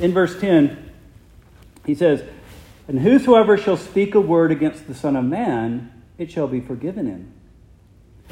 in 0.00 0.14
verse 0.14 0.40
10, 0.40 0.90
he 1.84 1.94
says, 1.94 2.22
And 2.88 2.98
whosoever 2.98 3.58
shall 3.58 3.76
speak 3.76 4.14
a 4.14 4.22
word 4.22 4.50
against 4.50 4.86
the 4.86 4.94
Son 4.94 5.16
of 5.16 5.26
Man, 5.26 5.92
it 6.16 6.30
shall 6.30 6.48
be 6.48 6.60
forgiven 6.60 7.04
him. 7.04 7.34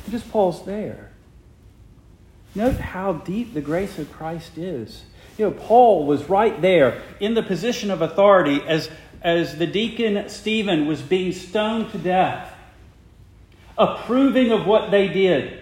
Just 0.09 0.33
pause 0.33 0.65
there. 0.65 1.13
Note 2.55 2.77
how 2.77 3.13
deep 3.13 3.53
the 3.53 3.61
grace 3.61 3.99
of 3.99 4.11
Christ 4.11 4.57
is. 4.57 5.05
You 5.37 5.47
know, 5.47 5.51
Paul 5.51 6.07
was 6.07 6.31
right 6.31 6.63
there 6.63 7.03
in 7.21 7.35
the 7.35 7.43
position 7.43 7.91
of 7.91 8.01
authority 8.01 8.63
as 8.67 8.89
as 9.25 9.57
the 9.57 9.67
deacon 9.67 10.29
Stephen 10.29 10.87
was 10.87 11.01
being 11.01 11.33
stoned 11.33 11.91
to 11.91 11.99
death, 11.99 12.55
approving 13.79 14.53
of 14.53 14.67
what 14.67 14.91
they 14.91 15.09
did, 15.09 15.61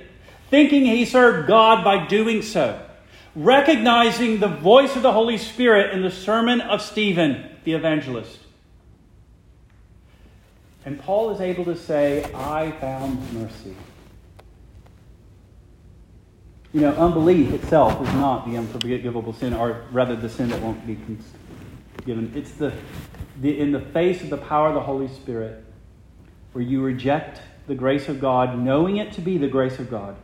thinking 0.51 0.85
he 0.85 1.05
served 1.05 1.47
God 1.47 1.85
by 1.85 2.07
doing 2.07 2.43
so, 2.43 2.85
recognizing 3.37 4.41
the 4.41 4.49
voice 4.49 4.97
of 4.97 5.03
the 5.03 5.13
Holy 5.13 5.39
Spirit 5.39 5.95
in 5.95 6.03
the 6.03 6.11
sermon 6.11 6.61
of 6.61 6.83
Stephen, 6.83 7.49
the 7.63 7.73
evangelist. 7.73 8.41
And 10.85 10.99
Paul 11.01 11.31
is 11.31 11.41
able 11.41 11.65
to 11.67 11.77
say, 11.77 12.25
I 12.35 12.73
found 12.73 13.33
mercy. 13.33 13.77
You 16.73 16.81
know, 16.81 16.95
unbelief 16.95 17.53
itself 17.53 18.01
is 18.03 18.13
not 18.15 18.51
the 18.51 18.57
unforgivable 18.57 19.35
sin, 19.35 19.53
or 19.53 19.85
rather 19.93 20.17
the 20.17 20.29
sin 20.29 20.49
that 20.49 20.61
won't 20.61 20.85
be 20.85 20.97
given. 22.05 22.33
It's 22.35 22.53
the 22.53 22.73
the, 23.41 23.59
in 23.59 23.73
the 23.73 23.81
face 23.81 24.23
of 24.23 24.31
the 24.31 24.37
power 24.37 24.69
of 24.69 24.75
the 24.75 24.81
Holy 24.81 25.09
Spirit, 25.09 25.65
where 26.53 26.65
you 26.65 26.83
reject 26.83 27.41
the 27.67 27.75
grace 27.75 28.09
of 28.09 28.21
God, 28.21 28.59
knowing 28.59 28.97
it 28.97 29.13
to 29.15 29.21
be 29.21 29.39
the 29.39 29.49
grace 29.49 29.79
of 29.79 29.91
God. 29.91 30.17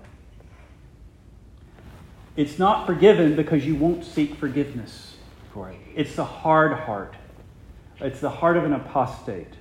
It's 2.37 2.59
not 2.59 2.87
forgiven 2.87 3.35
because 3.35 3.67
you 3.67 3.75
won't 3.75 4.05
seek 4.05 4.37
forgiveness 4.37 5.17
for 5.53 5.71
it. 5.71 5.79
It's 5.97 6.15
the 6.15 6.25
hard 6.25 6.73
heart. 6.73 7.15
It's 8.01 8.21
the 8.21 8.31
heart 8.31 8.57
of 8.57 8.65
an 8.65 8.73
apostate. 8.73 9.55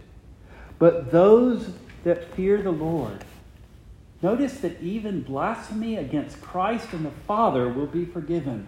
But 0.78 1.12
those 1.12 1.72
that 2.04 2.36
fear 2.36 2.62
the 2.62 2.72
Lord, 2.72 3.24
notice 4.22 4.60
that 4.60 4.80
even 4.82 5.22
blasphemy 5.22 5.96
against 5.98 6.39
Christ 6.41 6.93
and 6.93 7.04
the 7.04 7.12
Father 7.26 7.67
will 7.67 7.88
be 7.88 8.06
forgiven. 8.06 8.67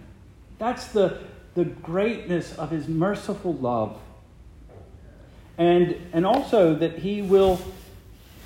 That's 0.58 0.88
the, 0.88 1.20
the 1.60 1.66
greatness 1.66 2.56
of 2.56 2.70
his 2.70 2.88
merciful 2.88 3.52
love. 3.52 4.00
And, 5.58 5.94
and 6.14 6.24
also 6.24 6.74
that 6.76 7.00
he 7.00 7.20
will 7.20 7.60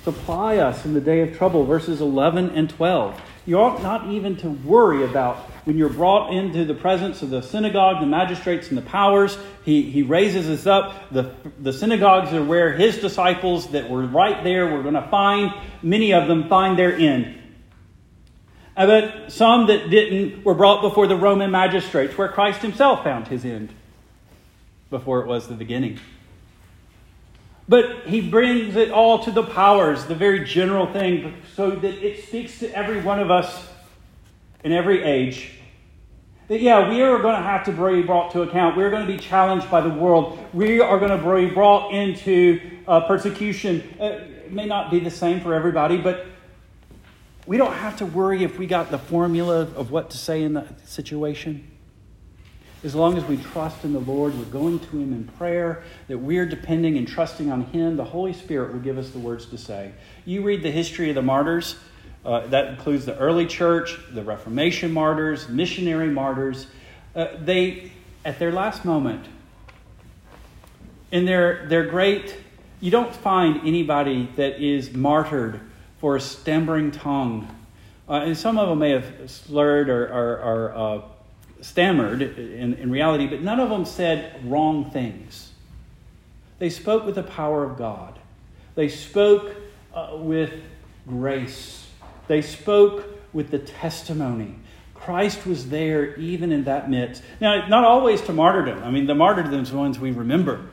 supply 0.03 0.57
us 0.57 0.83
in 0.83 0.93
the 0.93 0.99
day 0.99 1.21
of 1.21 1.37
trouble, 1.37 1.63
verses 1.63 2.01
11 2.01 2.49
and 2.49 2.69
12. 2.69 3.21
You 3.45 3.61
ought 3.61 3.81
not 3.81 4.09
even 4.09 4.35
to 4.37 4.49
worry 4.49 5.05
about 5.05 5.37
when 5.63 5.77
you're 5.77 5.87
brought 5.87 6.33
into 6.33 6.65
the 6.65 6.73
presence 6.73 7.21
of 7.21 7.29
the 7.29 7.41
synagogue, 7.41 8.01
the 8.01 8.05
magistrates, 8.05 8.67
and 8.67 8.77
the 8.77 8.81
powers. 8.81 9.37
He, 9.63 9.83
he 9.83 10.03
raises 10.03 10.49
us 10.49 10.67
up. 10.67 11.09
The, 11.13 11.33
the 11.61 11.71
synagogues 11.71 12.33
are 12.33 12.43
where 12.43 12.73
his 12.73 12.97
disciples 12.97 13.71
that 13.71 13.89
were 13.89 14.05
right 14.05 14.43
there, 14.43 14.73
we're 14.73 14.83
going 14.83 14.95
to 14.95 15.07
find, 15.07 15.53
many 15.81 16.11
of 16.11 16.27
them 16.27 16.49
find 16.49 16.77
their 16.77 16.93
end. 16.93 17.41
Uh, 18.75 18.85
but 18.85 19.31
some 19.31 19.67
that 19.67 19.89
didn't 19.89 20.43
were 20.43 20.53
brought 20.53 20.81
before 20.81 21.07
the 21.07 21.15
Roman 21.15 21.51
magistrates, 21.51 22.17
where 22.17 22.27
Christ 22.27 22.61
himself 22.61 23.03
found 23.03 23.27
his 23.27 23.45
end 23.45 23.73
before 24.89 25.21
it 25.21 25.27
was 25.27 25.47
the 25.47 25.53
beginning. 25.53 25.99
But 27.67 28.05
he 28.05 28.21
brings 28.21 28.75
it 28.75 28.91
all 28.91 29.23
to 29.23 29.31
the 29.31 29.43
powers, 29.43 30.05
the 30.05 30.15
very 30.15 30.43
general 30.45 30.91
thing, 30.91 31.35
so 31.55 31.71
that 31.71 32.05
it 32.05 32.25
speaks 32.25 32.59
to 32.59 32.71
every 32.75 33.01
one 33.01 33.19
of 33.19 33.31
us 33.31 33.67
in 34.63 34.71
every 34.71 35.03
age. 35.03 35.51
That, 36.47 36.61
yeah, 36.61 36.89
we 36.89 37.01
are 37.01 37.17
going 37.19 37.35
to 37.35 37.41
have 37.41 37.65
to 37.65 37.71
be 37.71 38.03
brought 38.03 38.31
to 38.33 38.43
account. 38.43 38.77
We're 38.77 38.91
going 38.91 39.07
to 39.07 39.11
be 39.11 39.17
challenged 39.17 39.71
by 39.71 39.81
the 39.81 39.89
world. 39.89 40.37
We 40.53 40.79
are 40.79 40.99
going 40.99 41.09
to 41.09 41.47
be 41.47 41.51
brought 41.51 41.91
into 41.91 42.61
uh, 42.87 43.07
persecution. 43.07 43.95
Uh, 43.99 44.03
it 44.03 44.51
may 44.51 44.67
not 44.67 44.91
be 44.91 44.99
the 44.99 45.09
same 45.09 45.41
for 45.41 45.55
everybody, 45.55 45.97
but 45.97 46.27
we 47.45 47.57
don't 47.57 47.73
have 47.73 47.97
to 47.97 48.05
worry 48.05 48.43
if 48.43 48.57
we 48.57 48.65
got 48.65 48.91
the 48.91 48.97
formula 48.97 49.61
of 49.75 49.91
what 49.91 50.09
to 50.11 50.17
say 50.17 50.41
in 50.41 50.53
the 50.53 50.67
situation. 50.85 51.71
As 52.83 52.93
long 52.93 53.17
as 53.17 53.23
we 53.25 53.37
trust 53.37 53.83
in 53.83 53.93
the 53.93 53.99
Lord, 53.99 54.37
we're 54.37 54.45
going 54.45 54.79
to 54.79 54.97
Him 54.97 55.13
in 55.13 55.25
prayer, 55.37 55.83
that 56.07 56.17
we're 56.17 56.45
depending 56.45 56.97
and 56.97 57.07
trusting 57.07 57.51
on 57.51 57.61
Him, 57.65 57.97
the 57.97 58.03
Holy 58.03 58.33
Spirit 58.33 58.73
will 58.73 58.79
give 58.79 58.97
us 58.97 59.09
the 59.09 59.19
words 59.19 59.47
to 59.47 59.57
say. 59.57 59.91
You 60.23 60.43
read 60.43 60.61
the 60.61 60.71
history 60.71 61.09
of 61.09 61.15
the 61.15 61.21
martyrs, 61.21 61.77
uh, 62.25 62.47
that 62.47 62.69
includes 62.69 63.05
the 63.05 63.17
early 63.17 63.45
church, 63.45 63.99
the 64.11 64.23
Reformation 64.23 64.91
martyrs, 64.91 65.47
missionary 65.47 66.09
martyrs. 66.09 66.67
Uh, 67.15 67.27
they, 67.39 67.91
at 68.23 68.39
their 68.39 68.51
last 68.51 68.83
moment, 68.83 69.25
in 71.11 71.25
their, 71.25 71.67
their 71.67 71.85
great, 71.85 72.35
you 72.81 72.91
don't 72.91 73.15
find 73.15 73.61
anybody 73.67 74.29
that 74.35 74.59
is 74.59 74.93
martyred 74.93 75.61
for 76.05 76.17
a 76.17 76.21
stammering 76.21 76.91
tongue. 76.91 77.47
Uh, 78.07 78.25
and 78.25 78.37
some 78.37 78.59
of 78.59 78.69
them 78.69 78.77
may 78.77 78.91
have 78.91 79.11
slurred 79.25 79.89
or, 79.89 80.05
or, 80.05 80.39
or 80.39 80.75
uh, 80.75 81.01
stammered 81.61 82.21
in, 82.21 82.75
in 82.75 82.91
reality, 82.91 83.25
but 83.25 83.41
none 83.41 83.59
of 83.59 83.71
them 83.71 83.85
said 83.85 84.39
wrong 84.45 84.91
things. 84.91 85.51
They 86.59 86.69
spoke 86.69 87.07
with 87.07 87.15
the 87.15 87.23
power 87.23 87.63
of 87.63 87.75
God, 87.79 88.19
they 88.75 88.87
spoke 88.87 89.55
uh, 89.95 90.11
with 90.17 90.53
grace, 91.07 91.87
they 92.27 92.43
spoke 92.43 93.07
with 93.33 93.49
the 93.49 93.57
testimony. 93.57 94.59
Christ 94.93 95.47
was 95.47 95.69
there 95.69 96.15
even 96.17 96.51
in 96.51 96.65
that 96.65 96.87
midst. 96.87 97.23
Now, 97.41 97.67
not 97.67 97.83
always 97.83 98.21
to 98.21 98.31
martyrdom. 98.31 98.83
I 98.83 98.91
mean, 98.91 99.07
the 99.07 99.15
martyrdoms 99.15 99.73
are 99.73 99.77
ones 99.77 99.97
we 99.97 100.11
remember. 100.11 100.67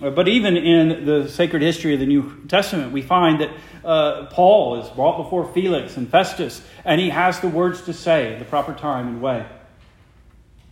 But 0.00 0.28
even 0.28 0.56
in 0.56 1.04
the 1.04 1.28
sacred 1.28 1.60
history 1.60 1.92
of 1.92 2.00
the 2.00 2.06
New 2.06 2.46
Testament, 2.48 2.90
we 2.90 3.02
find 3.02 3.40
that 3.42 3.50
uh, 3.84 4.26
Paul 4.26 4.80
is 4.80 4.88
brought 4.88 5.22
before 5.22 5.52
Felix 5.52 5.98
and 5.98 6.08
Festus, 6.08 6.62
and 6.86 6.98
he 6.98 7.10
has 7.10 7.40
the 7.40 7.48
words 7.48 7.82
to 7.82 7.92
say 7.92 8.36
the 8.38 8.46
proper 8.46 8.72
time 8.72 9.08
and 9.08 9.22
way. 9.22 9.44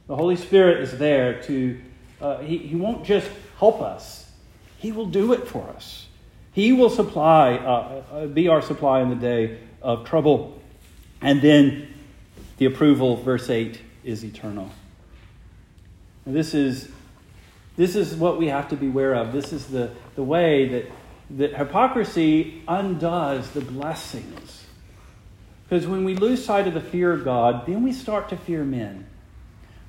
The 0.07 0.17
Holy 0.17 0.37
Spirit 0.37 0.81
is 0.81 0.97
there 0.97 1.43
to, 1.43 1.79
uh, 2.23 2.39
he, 2.39 2.57
he 2.57 2.77
won't 2.77 3.05
just 3.05 3.31
help 3.59 3.83
us, 3.83 4.31
He 4.79 4.93
will 4.93 5.07
do 5.07 5.35
it 5.35 5.47
for 5.47 5.69
us. 5.71 6.07
He 6.53 6.73
will 6.73 6.91
supply, 6.91 7.55
uh, 7.57 8.03
uh, 8.13 8.27
be 8.27 8.49
our 8.49 8.63
supply 8.63 9.03
in 9.03 9.11
the 9.11 9.17
day 9.17 9.59
of 9.83 10.05
trouble. 10.07 10.61
And 11.21 11.43
then 11.43 11.93
the 12.57 12.65
approval, 12.65 13.17
verse 13.17 13.51
8, 13.51 13.81
is 14.05 14.25
eternal. 14.25 14.71
This 16.27 16.55
is, 16.55 16.91
this 17.79 17.95
is 17.95 18.13
what 18.17 18.39
we 18.39 18.49
have 18.49 18.71
to 18.71 18.77
beware 18.77 19.15
of. 19.15 19.33
This 19.33 19.53
is 19.53 19.67
the, 19.69 19.93
the 20.17 20.23
way 20.23 20.69
that, 20.69 20.91
that 21.39 21.55
hypocrisy 21.55 22.61
undoes 22.67 23.49
the 23.53 23.61
blessings. 23.61 24.67
Because 25.63 25.87
when 25.87 26.03
we 26.03 26.17
lose 26.17 26.45
sight 26.45 26.67
of 26.67 26.75
the 26.75 26.81
fear 26.81 27.13
of 27.13 27.23
God, 27.23 27.67
then 27.67 27.85
we 27.85 27.93
start 27.93 28.31
to 28.31 28.37
fear 28.37 28.65
men. 28.65 29.07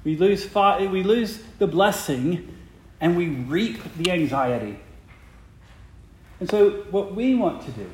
We 0.03 0.17
lose, 0.17 0.47
we 0.53 1.01
lose 1.01 1.41
the 1.57 1.65
blessing 1.65 2.55
and 3.01 3.17
we 3.17 3.29
reap 3.29 3.81
the 3.95 4.11
anxiety. 4.11 4.79
And 6.39 6.47
so, 6.47 6.83
what 6.91 7.15
we 7.15 7.33
want 7.33 7.65
to 7.65 7.71
do, 7.71 7.89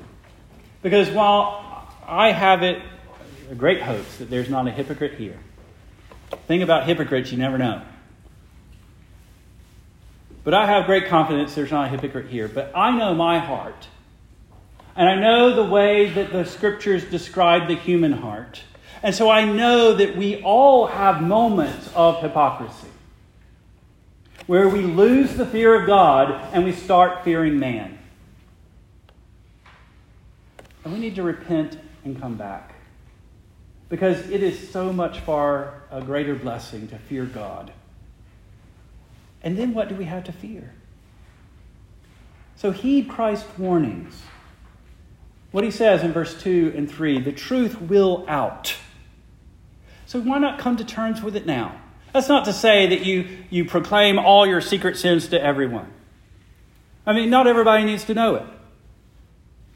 because 0.82 1.10
while 1.10 1.88
I 2.06 2.34
have 2.34 2.64
it 2.64 2.82
a 3.50 3.56
great 3.56 3.82
hopes 3.82 4.18
that 4.18 4.30
there's 4.30 4.50
not 4.50 4.68
a 4.68 4.72
hypocrite 4.72 5.14
here, 5.14 5.40
thing 6.48 6.64
about 6.64 6.86
hypocrites, 6.86 7.32
you 7.32 7.38
never 7.38 7.58
know. 7.58 7.82
But 10.46 10.54
I 10.54 10.68
have 10.68 10.86
great 10.86 11.08
confidence 11.08 11.56
there's 11.56 11.72
not 11.72 11.88
a 11.88 11.90
hypocrite 11.90 12.28
here. 12.28 12.48
But 12.48 12.72
I 12.74 12.96
know 12.96 13.14
my 13.14 13.40
heart. 13.40 13.88
And 14.96 15.10
I 15.10 15.16
know 15.16 15.54
the 15.56 15.70
way 15.70 16.10
that 16.12 16.32
the 16.32 16.46
scriptures 16.46 17.04
describe 17.04 17.68
the 17.68 17.76
human 17.76 18.14
heart. 18.14 18.62
And 19.04 19.14
so 19.14 19.30
I 19.30 19.44
know 19.44 19.94
that 19.94 20.16
we 20.16 20.42
all 20.44 20.88
have 20.88 21.22
moments 21.22 21.90
of 21.96 22.22
hypocrisy 22.22 22.88
where 24.46 24.70
we 24.70 24.84
lose 24.84 25.34
the 25.36 25.46
fear 25.46 25.82
of 25.82 25.88
God 25.88 26.32
and 26.54 26.64
we 26.64 26.72
start 26.72 27.24
fearing 27.24 27.60
man. 27.60 27.98
And 30.84 30.94
we 30.94 31.00
need 31.00 31.16
to 31.16 31.24
repent 31.24 31.80
and 32.04 32.22
come 32.22 32.36
back. 32.36 32.76
Because 33.90 34.30
it 34.30 34.44
is 34.44 34.70
so 34.70 34.94
much 34.94 35.20
far 35.22 35.84
a 35.90 36.02
greater 36.02 36.36
blessing 36.36 36.88
to 36.90 36.98
fear 37.00 37.26
God. 37.26 37.72
And 39.46 39.56
then 39.58 39.76
what 39.76 39.88
do 39.88 39.96
we 39.96 40.06
have 40.06 40.24
to 40.26 40.32
fear? 40.32 40.74
So 42.56 42.72
heed 42.72 43.08
Christ's 43.08 43.48
warnings. 43.60 44.24
What 45.52 45.64
he 45.64 45.72
says 45.72 46.04
in 46.04 46.12
verse 46.12 46.42
2 46.42 46.74
and 46.76 46.92
3 46.92 47.22
the 47.22 47.32
truth 47.32 47.80
will 47.80 48.26
out. 48.28 48.76
So 50.08 50.20
why 50.20 50.40
not 50.40 50.60
come 50.60 50.78
to 50.78 50.84
terms 50.84 51.22
with 51.22 51.36
it 51.36 51.46
now? 51.46 51.80
That's 52.12 52.28
not 52.28 52.46
to 52.46 52.54
say 52.54 52.88
that 52.88 53.06
you, 53.06 53.28
you 53.50 53.66
proclaim 53.66 54.18
all 54.18 54.48
your 54.48 54.62
secret 54.62 54.98
sins 54.98 55.28
to 55.30 55.42
everyone. 55.42 55.92
I 57.06 57.14
mean, 57.14 57.30
not 57.30 57.46
everybody 57.46 57.84
needs 57.84 58.06
to 58.06 58.14
know 58.14 58.36
it. 58.36 58.46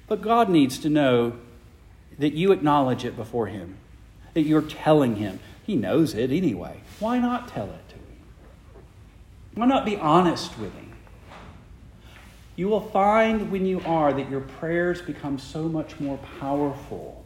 But 0.08 0.22
God 0.22 0.50
needs 0.50 0.80
to 0.80 0.90
know 0.90 1.34
that 2.18 2.34
you 2.34 2.52
acknowledge 2.52 3.06
it 3.06 3.16
before 3.16 3.48
Him, 3.48 3.78
that 4.34 4.42
you're 4.42 4.62
telling 4.62 5.18
Him. 5.18 5.40
He 5.64 5.76
knows 5.76 6.16
it 6.16 6.32
anyway. 6.32 6.82
Why 7.00 7.20
not 7.20 7.50
tell 7.50 7.70
it? 7.70 7.89
Why 9.60 9.66
not 9.66 9.84
be 9.84 9.98
honest 9.98 10.58
with 10.58 10.74
Him? 10.74 10.94
You 12.56 12.70
will 12.70 12.80
find 12.80 13.52
when 13.52 13.66
you 13.66 13.82
are 13.86 14.14
that 14.14 14.30
your 14.30 14.40
prayers 14.40 15.02
become 15.02 15.38
so 15.38 15.64
much 15.64 16.00
more 16.00 16.18
powerful, 16.40 17.26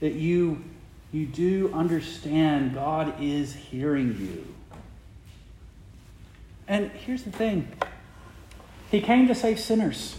that 0.00 0.12
you 0.12 0.62
you 1.10 1.24
do 1.24 1.72
understand 1.72 2.74
God 2.74 3.14
is 3.18 3.54
hearing 3.54 4.14
you. 4.20 4.46
And 6.66 6.90
here's 6.90 7.22
the 7.22 7.32
thing 7.32 7.72
He 8.90 9.00
came 9.00 9.26
to 9.28 9.34
save 9.34 9.58
sinners. 9.58 10.16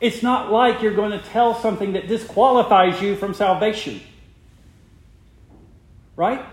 It's 0.00 0.20
not 0.20 0.50
like 0.50 0.82
you're 0.82 0.96
going 0.96 1.12
to 1.12 1.24
tell 1.26 1.54
something 1.54 1.92
that 1.92 2.08
disqualifies 2.08 3.00
you 3.00 3.14
from 3.14 3.34
salvation. 3.34 4.00
Right? 6.16 6.44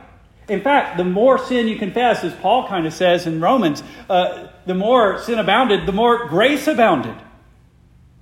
In 0.47 0.62
fact, 0.62 0.97
the 0.97 1.03
more 1.03 1.38
sin 1.38 1.67
you 1.67 1.77
confess, 1.77 2.23
as 2.23 2.33
Paul 2.36 2.67
kind 2.67 2.86
of 2.86 2.93
says 2.93 3.27
in 3.27 3.41
Romans, 3.41 3.83
uh, 4.10 4.47
the 4.65 4.73
more 4.73 5.19
sin 5.19 5.39
abounded, 5.39 5.86
the 5.86 5.91
more 5.91 6.27
grace 6.27 6.67
abounded. 6.67 7.15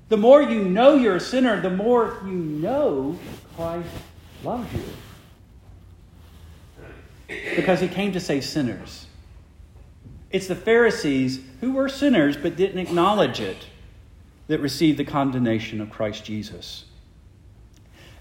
The 0.09 0.17
more 0.17 0.41
you 0.41 0.63
know 0.63 0.95
you're 0.95 1.17
a 1.17 1.19
sinner, 1.19 1.59
the 1.61 1.69
more 1.69 2.19
you 2.25 2.31
know 2.31 3.17
Christ 3.55 3.89
loves 4.43 4.71
you 4.73 4.83
because 7.55 7.79
he 7.79 7.87
came 7.87 8.11
to 8.13 8.19
save 8.19 8.43
sinners. 8.43 9.07
It's 10.29 10.47
the 10.47 10.55
Pharisees 10.55 11.39
who 11.61 11.73
were 11.73 11.89
sinners 11.89 12.37
but 12.37 12.55
didn't 12.55 12.79
acknowledge 12.79 13.39
it 13.39 13.67
that 14.47 14.59
received 14.59 14.99
the 14.99 15.05
condemnation 15.05 15.81
of 15.81 15.89
Christ 15.89 16.23
Jesus. 16.23 16.85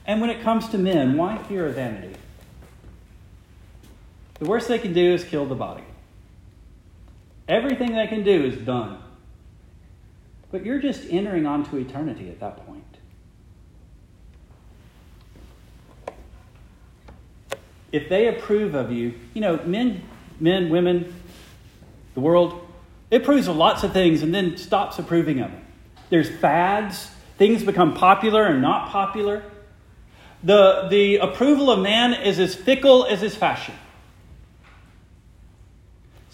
And 0.06 0.20
when 0.20 0.30
it 0.30 0.42
comes 0.42 0.68
to 0.68 0.78
men, 0.78 1.16
why 1.16 1.38
fear 1.44 1.66
of 1.66 1.74
vanity? 1.74 2.14
The 4.44 4.50
worst 4.50 4.68
they 4.68 4.78
can 4.78 4.92
do 4.92 5.14
is 5.14 5.24
kill 5.24 5.46
the 5.46 5.54
body. 5.54 5.84
Everything 7.48 7.94
they 7.94 8.06
can 8.06 8.22
do 8.22 8.44
is 8.44 8.56
done. 8.58 8.98
But 10.52 10.66
you're 10.66 10.80
just 10.80 11.02
entering 11.10 11.46
onto 11.46 11.78
eternity 11.78 12.28
at 12.28 12.40
that 12.40 12.66
point. 12.66 12.84
if 17.94 18.08
they 18.08 18.26
approve 18.26 18.74
of 18.74 18.90
you, 18.90 19.14
you 19.34 19.40
know, 19.40 19.56
men 19.64 20.02
men, 20.40 20.68
women, 20.68 21.14
the 22.14 22.20
world, 22.20 22.66
it 23.08 23.22
approves 23.22 23.46
of 23.46 23.54
lots 23.54 23.84
of 23.84 23.92
things 23.92 24.22
and 24.22 24.34
then 24.34 24.56
stops 24.56 24.98
approving 24.98 25.38
of 25.38 25.52
them. 25.52 25.64
There's 26.10 26.28
fads, 26.28 27.08
things 27.38 27.62
become 27.62 27.94
popular 27.94 28.46
and 28.46 28.60
not 28.60 28.90
popular. 28.90 29.44
The, 30.42 30.88
the 30.90 31.18
approval 31.18 31.70
of 31.70 31.78
man 31.78 32.14
is 32.14 32.40
as 32.40 32.56
fickle 32.56 33.06
as 33.06 33.20
his 33.20 33.36
fashion. 33.36 33.74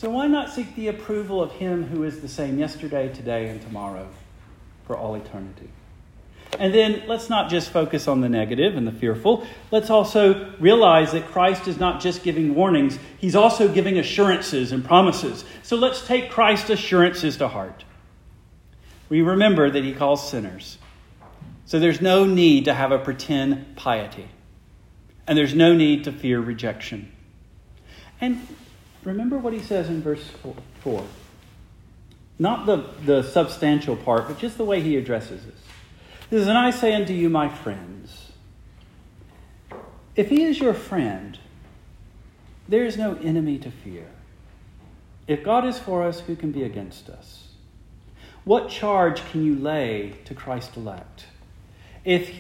So 0.00 0.08
why 0.08 0.28
not 0.28 0.48
seek 0.48 0.74
the 0.76 0.88
approval 0.88 1.42
of 1.42 1.52
him 1.52 1.84
who 1.84 2.04
is 2.04 2.22
the 2.22 2.28
same 2.28 2.58
yesterday, 2.58 3.12
today, 3.12 3.50
and 3.50 3.60
tomorrow 3.60 4.08
for 4.86 4.96
all 4.96 5.14
eternity? 5.14 5.68
And 6.58 6.72
then 6.72 7.02
let's 7.06 7.28
not 7.28 7.50
just 7.50 7.68
focus 7.68 8.08
on 8.08 8.22
the 8.22 8.28
negative 8.30 8.78
and 8.78 8.86
the 8.86 8.92
fearful. 8.92 9.46
Let's 9.70 9.90
also 9.90 10.54
realize 10.58 11.12
that 11.12 11.26
Christ 11.26 11.68
is 11.68 11.78
not 11.78 12.00
just 12.00 12.22
giving 12.22 12.54
warnings, 12.54 12.98
he's 13.18 13.36
also 13.36 13.68
giving 13.68 13.98
assurances 13.98 14.72
and 14.72 14.82
promises. 14.82 15.44
So 15.62 15.76
let's 15.76 16.06
take 16.06 16.30
Christ's 16.30 16.70
assurances 16.70 17.36
to 17.36 17.48
heart. 17.48 17.84
We 19.10 19.20
remember 19.20 19.70
that 19.70 19.84
he 19.84 19.92
calls 19.92 20.30
sinners. 20.30 20.78
So 21.66 21.78
there's 21.78 22.00
no 22.00 22.24
need 22.24 22.64
to 22.64 22.72
have 22.72 22.90
a 22.90 22.98
pretend 22.98 23.76
piety. 23.76 24.30
And 25.26 25.36
there's 25.36 25.54
no 25.54 25.74
need 25.74 26.04
to 26.04 26.12
fear 26.12 26.40
rejection. 26.40 27.12
And 28.18 28.46
remember 29.04 29.38
what 29.38 29.52
he 29.52 29.60
says 29.60 29.88
in 29.88 30.02
verse 30.02 30.30
4. 30.80 31.04
Not 32.38 32.66
the, 32.66 32.84
the 33.04 33.22
substantial 33.22 33.96
part, 33.96 34.26
but 34.26 34.38
just 34.38 34.56
the 34.56 34.64
way 34.64 34.80
he 34.80 34.96
addresses 34.96 35.46
us. 35.46 35.60
He 36.30 36.36
says, 36.36 36.46
And 36.46 36.56
I 36.56 36.70
say 36.70 36.94
unto 36.94 37.12
you, 37.12 37.28
my 37.28 37.48
friends, 37.48 38.32
if 40.16 40.28
he 40.28 40.44
is 40.44 40.58
your 40.58 40.74
friend, 40.74 41.38
there 42.68 42.84
is 42.84 42.96
no 42.96 43.16
enemy 43.16 43.58
to 43.58 43.70
fear. 43.70 44.06
If 45.26 45.44
God 45.44 45.64
is 45.64 45.78
for 45.78 46.02
us, 46.02 46.20
who 46.20 46.36
can 46.36 46.50
be 46.50 46.62
against 46.62 47.08
us? 47.08 47.48
What 48.44 48.68
charge 48.68 49.24
can 49.30 49.44
you 49.44 49.54
lay 49.54 50.14
to 50.24 50.34
Christ 50.34 50.76
elect? 50.76 51.26
If, 52.04 52.32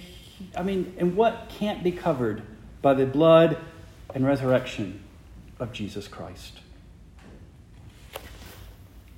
I 0.56 0.62
mean, 0.62 0.94
and 0.98 1.16
what 1.16 1.50
can't 1.50 1.84
be 1.84 1.92
covered 1.92 2.42
by 2.80 2.94
the 2.94 3.06
blood 3.06 3.58
and 4.14 4.26
resurrection 4.26 5.02
of 5.60 5.72
Jesus 5.72 6.08
Christ? 6.08 6.58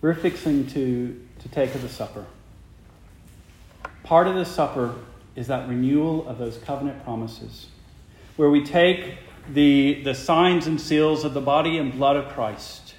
We're 0.01 0.15
fixing 0.15 0.67
to, 0.69 1.21
to 1.39 1.49
take 1.49 1.75
of 1.75 1.83
the 1.83 1.89
supper. 1.89 2.27
Part 4.03 4.27
of 4.27 4.35
the 4.35 4.45
supper 4.45 4.97
is 5.37 5.47
that 5.47 5.69
renewal 5.69 6.29
of 6.29 6.39
those 6.39 6.59
covenant 6.59 7.05
promises, 7.05 7.69
where 8.37 8.51
we 8.51 8.65
take 8.65 9.15
the, 9.49 10.03
the 10.03 10.15
signs 10.15 10.67
and 10.67 10.81
seals 10.81 11.25
of 11.25 11.35
the 11.35 11.41
body 11.41 11.79
and 11.79 11.93
blood 11.93 12.17
of 12.17 12.29
Christ, 12.33 12.95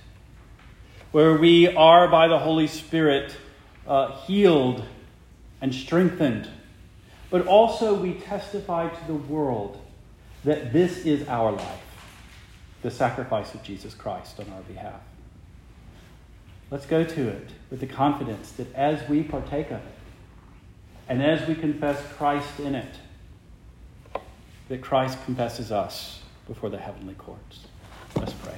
where 1.11 1.37
we 1.37 1.67
are 1.75 2.07
by 2.07 2.27
the 2.27 2.39
Holy 2.39 2.67
Spirit 2.67 3.35
uh, 3.87 4.19
healed 4.21 4.83
and 5.61 5.73
strengthened, 5.73 6.49
but 7.29 7.45
also 7.45 7.93
we 7.93 8.13
testify 8.13 8.89
to 8.89 9.07
the 9.07 9.13
world 9.13 9.79
that 10.43 10.73
this 10.73 11.05
is 11.05 11.27
our 11.27 11.51
life, 11.51 11.81
the 12.83 12.91
sacrifice 12.91 13.53
of 13.53 13.63
Jesus 13.63 13.95
Christ 13.95 14.39
on 14.39 14.45
our 14.53 14.61
behalf. 14.61 15.01
Let's 16.69 16.85
go 16.85 17.03
to 17.03 17.27
it 17.29 17.49
with 17.71 17.79
the 17.79 17.87
confidence 17.87 18.51
that 18.53 18.73
as 18.75 19.07
we 19.09 19.23
partake 19.23 19.67
of 19.67 19.77
it, 19.77 19.93
and 21.07 21.21
as 21.21 21.47
we 21.47 21.55
confess 21.55 22.01
Christ 22.17 22.59
in 22.59 22.75
it, 22.75 22.95
that 24.69 24.81
Christ 24.81 25.17
confesses 25.25 25.71
us 25.71 26.21
before 26.47 26.69
the 26.69 26.77
heavenly 26.77 27.13
courts. 27.15 27.59
Let's 28.15 28.33
pray. 28.33 28.57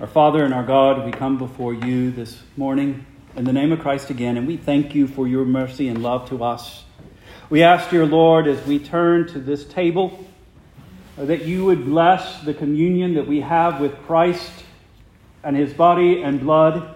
Our 0.00 0.06
Father 0.06 0.44
and 0.44 0.54
our 0.54 0.64
God, 0.64 1.04
we 1.04 1.12
come 1.12 1.38
before 1.38 1.74
you 1.74 2.10
this 2.10 2.40
morning 2.56 3.04
in 3.36 3.44
the 3.44 3.52
name 3.52 3.72
of 3.72 3.80
Christ 3.80 4.10
again, 4.10 4.36
and 4.36 4.46
we 4.46 4.56
thank 4.56 4.94
you 4.94 5.06
for 5.06 5.28
your 5.28 5.44
mercy 5.44 5.88
and 5.88 6.02
love 6.02 6.28
to 6.30 6.42
us. 6.42 6.84
We 7.50 7.62
ask, 7.62 7.90
dear 7.90 8.06
Lord, 8.06 8.46
as 8.46 8.64
we 8.66 8.78
turn 8.78 9.26
to 9.28 9.38
this 9.38 9.64
table, 9.64 10.26
Uh, 11.18 11.24
that 11.24 11.44
you 11.44 11.64
would 11.64 11.84
bless 11.84 12.42
the 12.42 12.54
communion 12.54 13.14
that 13.14 13.26
we 13.26 13.40
have 13.40 13.80
with 13.80 13.96
Christ 14.02 14.52
and 15.42 15.56
his 15.56 15.72
body 15.72 16.22
and 16.22 16.38
blood, 16.38 16.94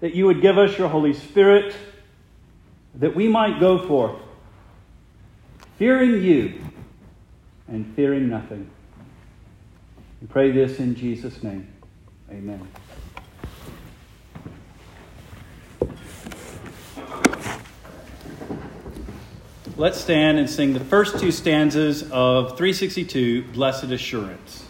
that 0.00 0.14
you 0.14 0.26
would 0.26 0.40
give 0.42 0.58
us 0.58 0.76
your 0.76 0.88
Holy 0.88 1.12
Spirit 1.12 1.74
that 2.96 3.14
we 3.14 3.28
might 3.28 3.60
go 3.60 3.86
forth, 3.86 4.20
fearing 5.78 6.22
you 6.22 6.60
and 7.68 7.94
fearing 7.94 8.28
nothing. 8.28 8.68
We 10.20 10.28
pray 10.28 10.50
this 10.50 10.78
in 10.78 10.94
Jesus' 10.94 11.42
name. 11.42 11.68
Amen. 12.30 12.66
Let's 19.78 20.00
stand 20.00 20.38
and 20.38 20.48
sing 20.48 20.72
the 20.72 20.80
first 20.80 21.20
two 21.20 21.30
stanzas 21.30 22.02
of 22.04 22.56
362, 22.56 23.42
Blessed 23.52 23.84
Assurance. 23.84 24.65